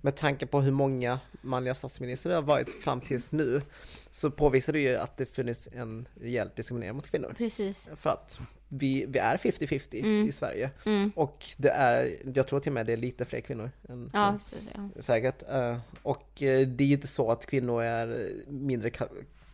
[0.00, 3.62] med tanke på hur många manliga statsministrar det har varit fram tills nu
[4.10, 7.34] så påvisar det ju att det funnits en rejäl diskriminering mot kvinnor.
[7.38, 7.88] precis.
[7.96, 8.40] För att
[8.78, 10.28] vi, vi är 50-50 Mm.
[10.28, 10.70] i Sverige.
[10.86, 11.12] Mm.
[11.16, 14.30] Och det är, jag tror till och med det är lite fler kvinnor än Ja,
[14.30, 15.02] män, så, ja.
[15.02, 15.42] säkert.
[15.50, 18.90] Eh, och eh, det är ju inte så att kvinnor är mindre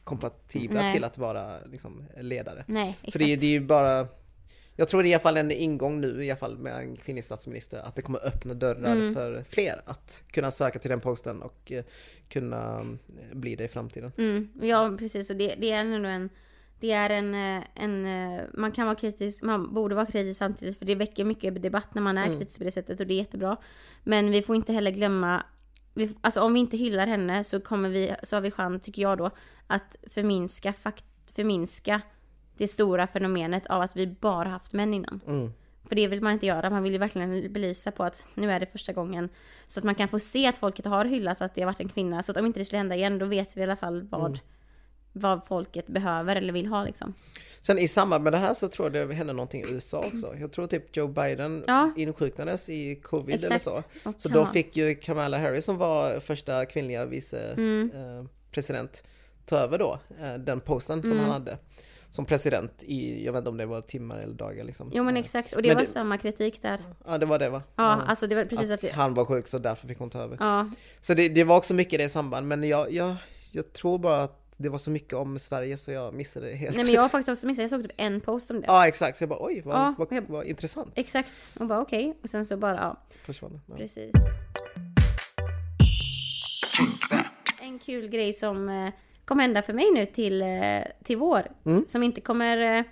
[0.04, 0.92] kompatibla Nej.
[0.94, 2.64] till att vara liksom, ledare.
[2.68, 2.98] Nej.
[3.08, 4.06] Så det, det är ju bara
[4.76, 6.96] Jag tror det är i alla fall en ingång nu i alla fall med en
[6.96, 9.14] kvinnlig statsminister att det kommer öppna dörrar Mm.
[9.14, 11.84] för fler att kunna söka till den posten och eh,
[12.28, 12.86] kunna
[13.32, 14.12] bli det i framtiden.
[14.18, 15.30] Mm, ja, precis.
[15.30, 16.28] Och det, det är ändå en...
[16.80, 18.06] Det är en, eh, en...
[18.06, 21.94] eh, Man kan vara kritisk, man borde vara kritisk samtidigt för det väcker mycket debatt
[21.94, 22.38] när man är Mm.
[22.38, 23.56] kritisk på det sättet och det är jättebra.
[24.04, 25.42] Men vi får inte heller glömma...
[25.94, 29.02] Vi, alltså om vi inte hyllar henne så kommer vi, så har vi chans, tycker
[29.02, 29.30] jag då,
[29.66, 31.04] att förminska, fakt,
[31.34, 32.00] förminska
[32.56, 35.20] det stora fenomenet av att vi bara haft män innan.
[35.26, 35.52] Mm.
[35.88, 38.60] För det vill man inte göra, man vill ju verkligen belysa på att nu är
[38.60, 39.28] det första gången.
[39.66, 41.88] Så att man kan få se att folket har hyllat att det har varit en
[41.88, 42.22] kvinna.
[42.22, 44.26] Så att om inte det skulle hända igen, då vet vi i alla fall vad,
[44.26, 44.38] Mm.
[45.12, 47.14] Vad folket behöver eller vill ha liksom.
[47.62, 50.34] Sen i samband med det här så tror jag det hände någonting i USA också.
[50.40, 51.90] Jag tror typ Joe Biden Ja.
[51.96, 53.66] insjuknades i covid Exakt.
[53.66, 54.08] eller så.
[54.08, 57.90] Och Så då fick ju Kamala Harris som var första kvinnliga vice Mm.
[57.94, 58.84] eh,
[59.46, 61.22] ta över då eh, den posten som Mm.
[61.24, 61.58] han hade
[62.10, 64.90] som president i, jag vet inte om det var timmar eller dagar liksom.
[64.94, 66.80] Jo men Eh, exakt, och det Men var det- samma kritik där.
[67.06, 67.62] Ja det var det va?
[67.76, 70.20] Ja, alltså det var precis att, att han var sjuk så därför fick hon ta
[70.22, 70.36] över.
[70.40, 73.14] Ja, Så det, det var också mycket i det samband men jag, jag,
[73.52, 76.76] jag tror bara att det var så mycket om Sverige så jag missade det helt.
[76.76, 78.66] nej men jag har faktiskt också missat, jag såg typ en post om det.
[78.66, 80.92] Ja exakt, så jag bara oj vad, Ja, vad, jag- vad intressant.
[80.94, 82.18] Exakt, och bara okej.
[82.22, 83.60] Och sen så bara, ja, Försvann.
[83.66, 83.76] Ja.
[83.76, 84.10] precis.
[87.62, 88.92] En kul grej som eh,
[89.24, 90.48] kommer hända för mig nu till, eh,
[91.04, 91.42] till vår.
[91.66, 91.84] Mm.
[91.88, 92.84] Som inte kommer eh,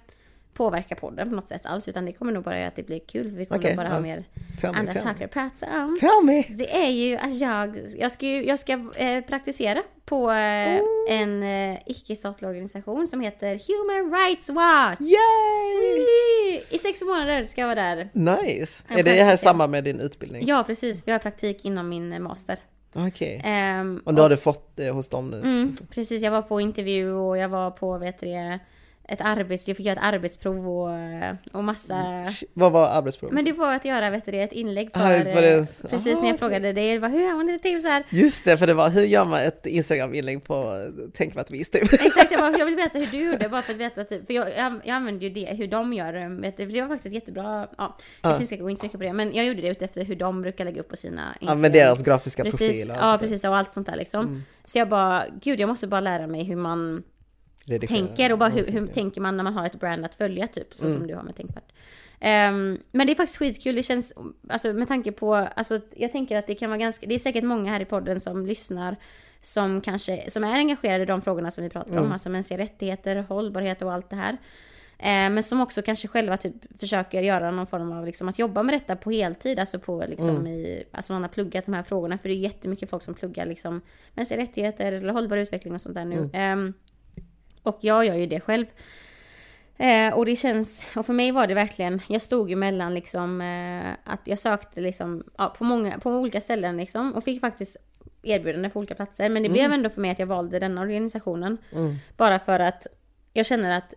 [0.59, 1.89] påverka podden på något sätt alls.
[1.89, 3.31] Utan det kommer nog bara att det blir kul.
[3.31, 4.01] Vi kommer nog bara ha ja.
[4.01, 4.25] mer
[4.61, 4.99] Tell andra me.
[4.99, 5.97] saker att prata om.
[6.01, 6.45] Tell me!
[6.49, 11.79] Det är ju att jag, jag ska, jag ska eh, praktisera på eh, en eh,
[11.87, 15.01] icke-statlig organisation som heter Human Rights Watch.
[15.01, 16.61] Yay!
[16.71, 18.09] I sex månader ska jag vara där.
[18.13, 18.83] Nice!
[18.89, 20.47] Jag Är det här samma med din utbildning?
[20.47, 22.59] Ja precis, vi har praktik inom min eh, master.
[22.93, 23.43] Okej.
[23.45, 25.37] Ehm, Och då har du fått det hos dem nu?
[25.37, 28.27] Mm, precis, jag var på intervju och jag var på, vet du
[29.09, 29.69] ett arbets...
[29.69, 30.91] Jag fick göra ett arbetsprov och,
[31.53, 32.05] och massa...
[32.55, 33.35] Vad var arbetsprovet?
[33.35, 35.01] Men det var att göra, vet du det, ett inlägg för...
[35.01, 36.39] Ah, var det- eh, precis Aha, när jag okej.
[36.39, 38.03] frågade dig, vad, hur gör man det till så här?
[38.11, 41.93] Just det, för det var hur gör man ett Instagram-inlägg på tänkvärt vis typ?
[41.93, 44.35] Exakt, jag, bara, jag vill veta hur du gjorde bara för att veta typ, för
[44.35, 46.89] jag, jag, jag använde ju det, hur de gör det, vet du, för det var
[46.89, 49.47] faktiskt ett jättebra, ja, jag inte ska gå in så mycket på det, men jag
[49.47, 52.59] gjorde det utefter hur de brukar lägga upp på sina Ja, med deras grafiska Precis,
[52.59, 54.27] profiler ja precis och allt sånt där liksom.
[54.27, 54.43] Mm.
[54.65, 57.03] Så jag bara, gud jag måste bara lära mig hur man
[57.69, 57.97] Redigera.
[58.07, 59.21] tänker och bara hur, hur tänker.
[59.21, 60.99] man när man har ett brand att följa typ, så Mm.
[60.99, 61.73] som du har med Tänkvärt.
[62.21, 64.13] Ehm, men det är faktiskt skitkul, det känns,
[64.49, 67.45] alltså med tanke på, alltså jag tänker att det kan vara ganska, det är säkert
[67.45, 68.97] många här i podden som lyssnar
[69.41, 72.13] som kanske, som är engagerade i de frågorna som vi pratar om, Mm.
[72.13, 74.33] alltså mänskliga rättigheter, hållbarhet och allt det här.
[75.01, 78.63] Eh, men som också kanske själva typ försöker göra någon form av liksom att jobba
[78.63, 80.47] med detta på heltid, alltså på liksom Mm.
[80.47, 83.47] i, alltså man har pluggat de här frågorna, för det är jättemycket folk som pluggar
[83.47, 83.81] liksom
[84.15, 86.17] mänskliga rättigheter eller hållbar utveckling och sånt där nu.
[86.17, 86.31] Mm.
[86.35, 86.75] Ehm,
[87.63, 88.67] och jag gör ju det själv.
[89.77, 93.41] Eh, och det känns, och för mig var det verkligen, jag stod ju mellan liksom
[93.41, 97.77] eh, att jag sökte liksom ja, på många, på olika ställen liksom och fick faktiskt
[98.23, 99.29] erbjudande på olika platser.
[99.29, 101.59] Men det blev ändå för mig att jag valde den organisationen.
[101.73, 101.97] Mm.
[102.17, 102.87] Bara för att
[103.33, 103.95] jag känner att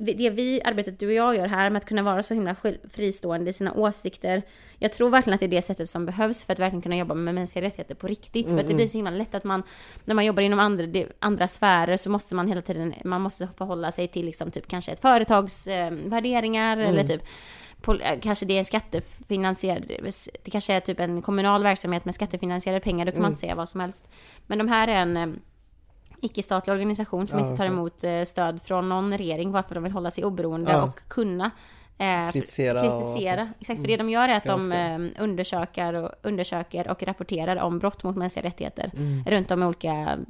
[0.00, 2.56] det vi, arbetet du och jag gör här med att kunna vara så himla
[2.92, 4.42] fristående i sina åsikter.
[4.78, 7.14] Jag tror verkligen att det är det sättet som behövs för att verkligen kunna jobba
[7.14, 8.48] med mänskliga rättigheter på riktigt.
[8.48, 9.62] För att det blir så himla lätt att man,
[10.04, 13.48] när man jobbar inom andra, det- andra sfärer så måste man hela tiden, man måste
[13.58, 17.22] förhålla sig till liksom typ kanske ett företags eh, värderingar eller typ
[18.02, 19.82] eh, kanske det är skattefinansierad,
[20.44, 23.54] det kanske är typ en kommunal verksamhet med skattefinansierade pengar, då kan man inte säga
[23.54, 24.08] vad som helst.
[24.46, 25.28] Men de här är en eh,
[26.22, 29.92] icke-statlig organisation som Ja, inte tar emot eh, stöd från någon regering varför de vill
[29.92, 30.82] hålla sig oberoende Ja.
[30.82, 31.50] och kunna
[31.98, 33.48] eh, Kritisera kritisera.
[33.60, 34.78] Exakt, för det de gör är att de Granska.
[35.18, 39.24] eh, undersöker, och, undersöker och rapporterar om brott mot mänskliga rättigheter Mm.
[39.26, 40.24] runt om i olika mm,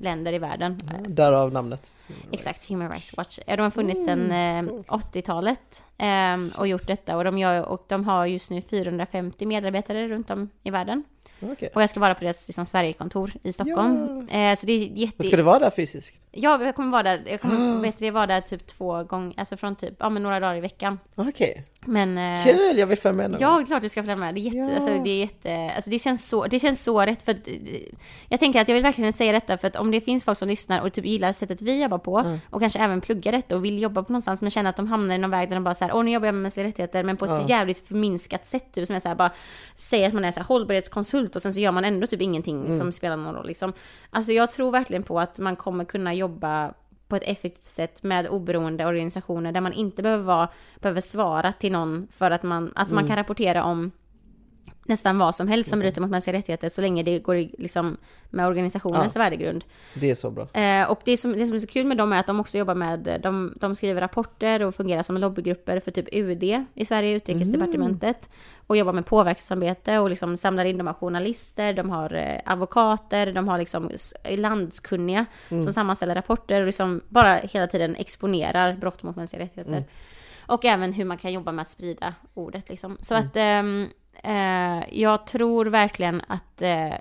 [0.00, 0.78] länder i världen.
[1.08, 1.94] Därav namnet.
[2.32, 3.38] Exakt, Human Rights Watch.
[3.46, 7.84] De har funnits sedan Mm, eh, 80-talet eh, och gjort detta och de, gör, och
[7.88, 11.04] de har just nu 450 medarbetare runt om i världen.
[11.40, 11.70] Okej.
[11.74, 14.28] Och jag ska vara på deras liksom, Sverigekontor i Stockholm.
[14.28, 15.22] Eh, så det är jätte...
[15.22, 16.18] Ska du vara där fysiskt?
[16.32, 19.56] Ja, jag kommer vara där, jag kommer vet du, vara där typ två gånger, alltså
[19.56, 20.98] från typ, ja men några dagar i veckan.
[21.14, 21.64] Okej.
[21.86, 22.18] Men...
[22.18, 24.34] Eh, Kul, jag vill följa med någon Ja, klart du ska följa med.
[24.34, 24.74] Det är jätte, Ja.
[24.74, 27.48] alltså, det är jätte, alltså det känns så, det känns så rätt för att,
[28.28, 30.48] jag tänker att jag vill verkligen säga detta för att om det finns folk som
[30.48, 32.38] lyssnar och typ gillar sättet vi jobbar på Mm.
[32.50, 35.14] och kanske även pluggar detta och vill jobba på någonstans men känner att de hamnar
[35.14, 37.16] i någon väg där de bara såhär, åh nu jobbar jag med mänskliga rättigheter men
[37.16, 39.30] på ett så jävligt förminskat sätt typ som är såhär bara
[39.76, 42.78] säger att man är såhär hållbarhetskonsult och sen så gör man ändå typ ingenting Mm.
[42.78, 43.72] som spelar någon roll liksom.
[44.10, 46.72] Alltså jag tror verkligen på att man kommer kunna jobba
[47.14, 50.48] på ett effektivt sätt med oberoende organisationer där man inte behöver vara,
[50.80, 53.90] behöver svara till någon för att man, alltså man kan rapportera om
[54.84, 57.96] nästan vad som helst som bryter mot mänskliga rättigheter så länge det går liksom
[58.30, 59.64] med organisationens värdegrund.
[59.94, 60.48] Det är så bra.
[60.52, 62.58] Eh, och det som, det som är så kul med dem är att de också
[62.58, 67.16] jobbar med, de, de skriver rapporter och fungerar som lobbygrupper för typ UD i Sverige,
[67.16, 68.30] Utrikesdepartementet.
[68.66, 73.32] Och jobbar med påverkansarbete och liksom samlar in, de har journalister, de har eh, advokater,
[73.32, 73.90] de har liksom
[74.36, 79.84] landskunniga som sammanställer rapporter och liksom bara hela tiden exponerar brott mot mänskliga rättigheter.
[80.46, 82.98] Och även hur man kan jobba med att sprida ordet liksom.
[83.00, 83.88] Så att ehm,
[84.22, 86.94] eh, jag tror verkligen att eh,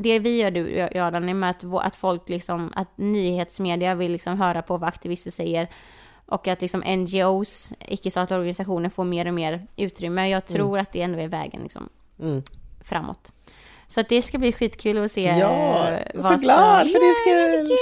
[0.00, 4.40] det vi gör du, jag Danny, med att, att folk liksom, att nyhetsmedia vill liksom
[4.40, 5.68] höra på vad aktivister säger
[6.28, 10.28] och att liksom NGOs, icke-statliga organisationer, får mer och mer utrymme.
[10.28, 11.88] Jag tror att det ändå är vägen liksom
[12.20, 12.42] Mm.
[12.84, 13.32] framåt.
[13.90, 16.90] Så att det ska bli skitkul att se Ja, eh, jag är vad så glad
[16.90, 17.14] för din Ja,
[17.64, 17.76] skull.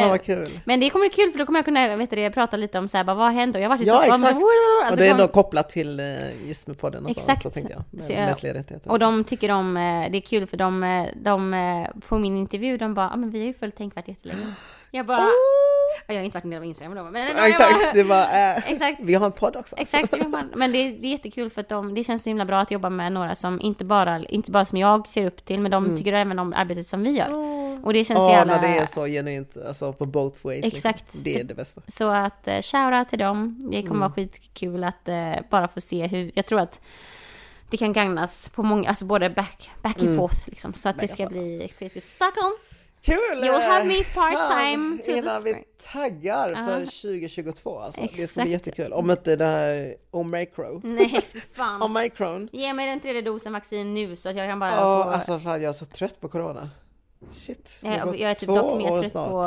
[0.00, 0.60] Fan vad kul.
[0.64, 2.88] Men det kommer bli kul för då kommer jag kunna vet du, prata lite om
[2.88, 3.58] så här, bara, vad hände?
[3.58, 4.22] Och jag har varit i Ja, Stockholm.
[4.24, 4.40] exakt.
[4.40, 4.46] Så,
[4.80, 7.42] alltså, och det är kom- kopplat till eh, just med podden och Exakt.
[7.42, 7.82] så, så tänkte jag.
[7.90, 8.90] Med Så mänskliga rättigheter.
[8.90, 12.94] Och de tycker om, eh, det är kul för de, de på min intervju, de
[12.94, 14.46] bara, ah, men vi har ju följt Tänkvärt jättelänge.
[14.90, 15.18] Jag bara,
[16.06, 18.22] jag har inte varit en del av Instagram då, men Ja, exakt, bara, det var,
[18.22, 19.00] eh, Exakt.
[19.02, 19.76] vi har en podd också.
[19.78, 20.14] Exakt,
[20.54, 22.70] men det är, det är jättekul för att de, det känns så himla bra att
[22.70, 25.96] jobba med några som inte bara, inte bara som jag ser upp till, men de
[25.96, 27.32] tycker även om arbetet som vi gör.
[27.84, 28.30] Och det känns Mm.
[28.32, 28.60] Ja, jävla...
[28.60, 30.64] när det är så genuint, alltså på both ways.
[30.64, 31.04] Exakt.
[31.14, 31.22] Liksom.
[31.22, 31.80] Det är Så- det bästa.
[31.88, 33.58] Så att eh, shoutout till dem.
[33.70, 34.00] Det kommer Mm.
[34.00, 36.80] vara skitkul att eh, bara få se hur, jag tror att
[37.70, 40.16] det kan gagnas på många, alltså både back, back and Mm.
[40.18, 40.74] forth liksom.
[40.74, 42.02] Så att det ska bli skitkul.
[42.02, 42.54] Stockholm!
[43.02, 43.18] Kul!
[43.44, 46.86] You'll have me eh, part-time fan, to Innan vi taggar för Ja.
[46.86, 48.00] 2022 alltså.
[48.02, 48.42] Det ska Exakt.
[48.44, 48.92] bli jättekul.
[48.92, 50.80] Om inte det här Omicron.
[50.84, 51.20] Nej,
[51.56, 51.82] fan.
[51.82, 52.48] Omicron.
[52.52, 55.10] Ge mig den tredje dosen vaccin nu så att jag kan bara Ja, få...
[55.10, 56.70] alltså fan jag är så trött på corona.
[57.32, 57.78] Shit.
[57.82, 59.28] jag, gått jag är typ dock mer trött snart.
[59.28, 59.42] på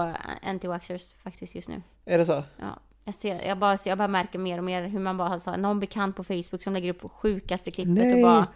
[0.47, 1.81] anti-waxers faktiskt just nu.
[2.05, 2.43] Är det så?
[2.59, 2.79] Ja.
[3.03, 5.55] Jag, ser, jag, bara, jag bara märker mer och mer hur man bara har så,
[5.57, 8.13] någon bekant på Facebook som lägger upp sjukaste klippet Nej.
[8.13, 8.47] och bara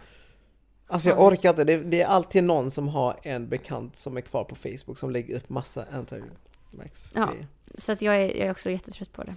[0.90, 1.64] Alltså jag orkar inte.
[1.64, 5.10] Det, det är alltid någon som har en bekant som är kvar på Facebook som
[5.10, 7.30] lägger upp massa anti-vax Ja.
[7.78, 9.34] Så att jag är, jag är också jättetrött på det.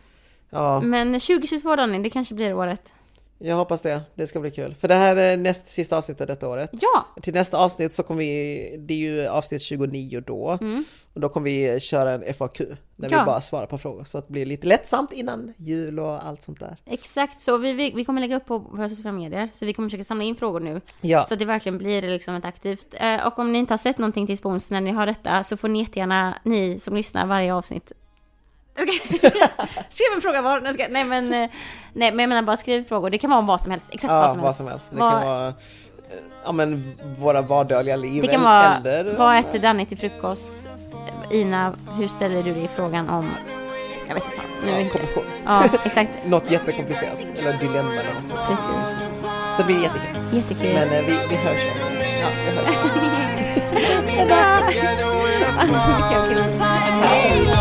[0.49, 2.93] Ja, Men 2022 Danny, det kanske blir året.
[3.45, 4.01] Jag hoppas det.
[4.15, 4.75] Det ska bli kul.
[4.75, 6.69] För det här är näst sista avsnittet detta året.
[6.73, 7.05] Ja!
[7.21, 10.59] Till nästa avsnitt så kommer vi, det är ju avsnitt 29 då,
[11.13, 12.57] och då kommer vi köra en FAQ
[12.95, 13.19] där Ja.
[13.19, 16.41] vi bara svarar på frågor så att det blir lite lättsamt innan jul och allt
[16.41, 16.77] sånt där.
[16.85, 17.57] Exakt så.
[17.57, 19.49] Vi, vi, vi kommer lägga upp på våra sociala medier.
[19.53, 20.81] Så vi kommer försöka samla in frågor nu.
[21.01, 22.87] Ja, Så att det verkligen blir liksom ett aktivt.
[22.99, 25.57] Eh, och om ni inte har sett någonting till spons när ni har detta så
[25.57, 27.91] får ni jättegärna, ni som lyssnar varje avsnitt.
[29.89, 30.59] skriv en fråga var.
[30.89, 31.49] Nej, men, eh,
[31.93, 33.09] nej men jag menar bara skriv frågor.
[33.09, 33.87] Det kan vara om vad som helst.
[33.91, 34.57] Exakt ja vad som vad helst.
[34.57, 34.87] som helst.
[34.91, 35.53] Det Vad- kan vara eh,
[36.45, 40.53] ja, men våra vardagliga liv Det kan vara, eller vad äter Danny till frukost?
[41.31, 43.29] Ina, hur ställer du dig i frågan om,
[44.07, 45.23] jag vet inte fan, nu ja, inte kommission.
[45.45, 46.09] Ja, exakt.
[46.25, 48.47] Något jättekomplicerat eller dilemma eller något.
[48.47, 48.95] Precis.
[49.55, 50.17] Så det blir jättekul.
[50.31, 50.73] Jättekul.
[50.73, 51.61] Men eh, vi, vi hörs
[52.21, 52.75] ja, vi hörs.
[54.07, 54.35] Hejdå!
[55.59, 57.57] Alltså, kul.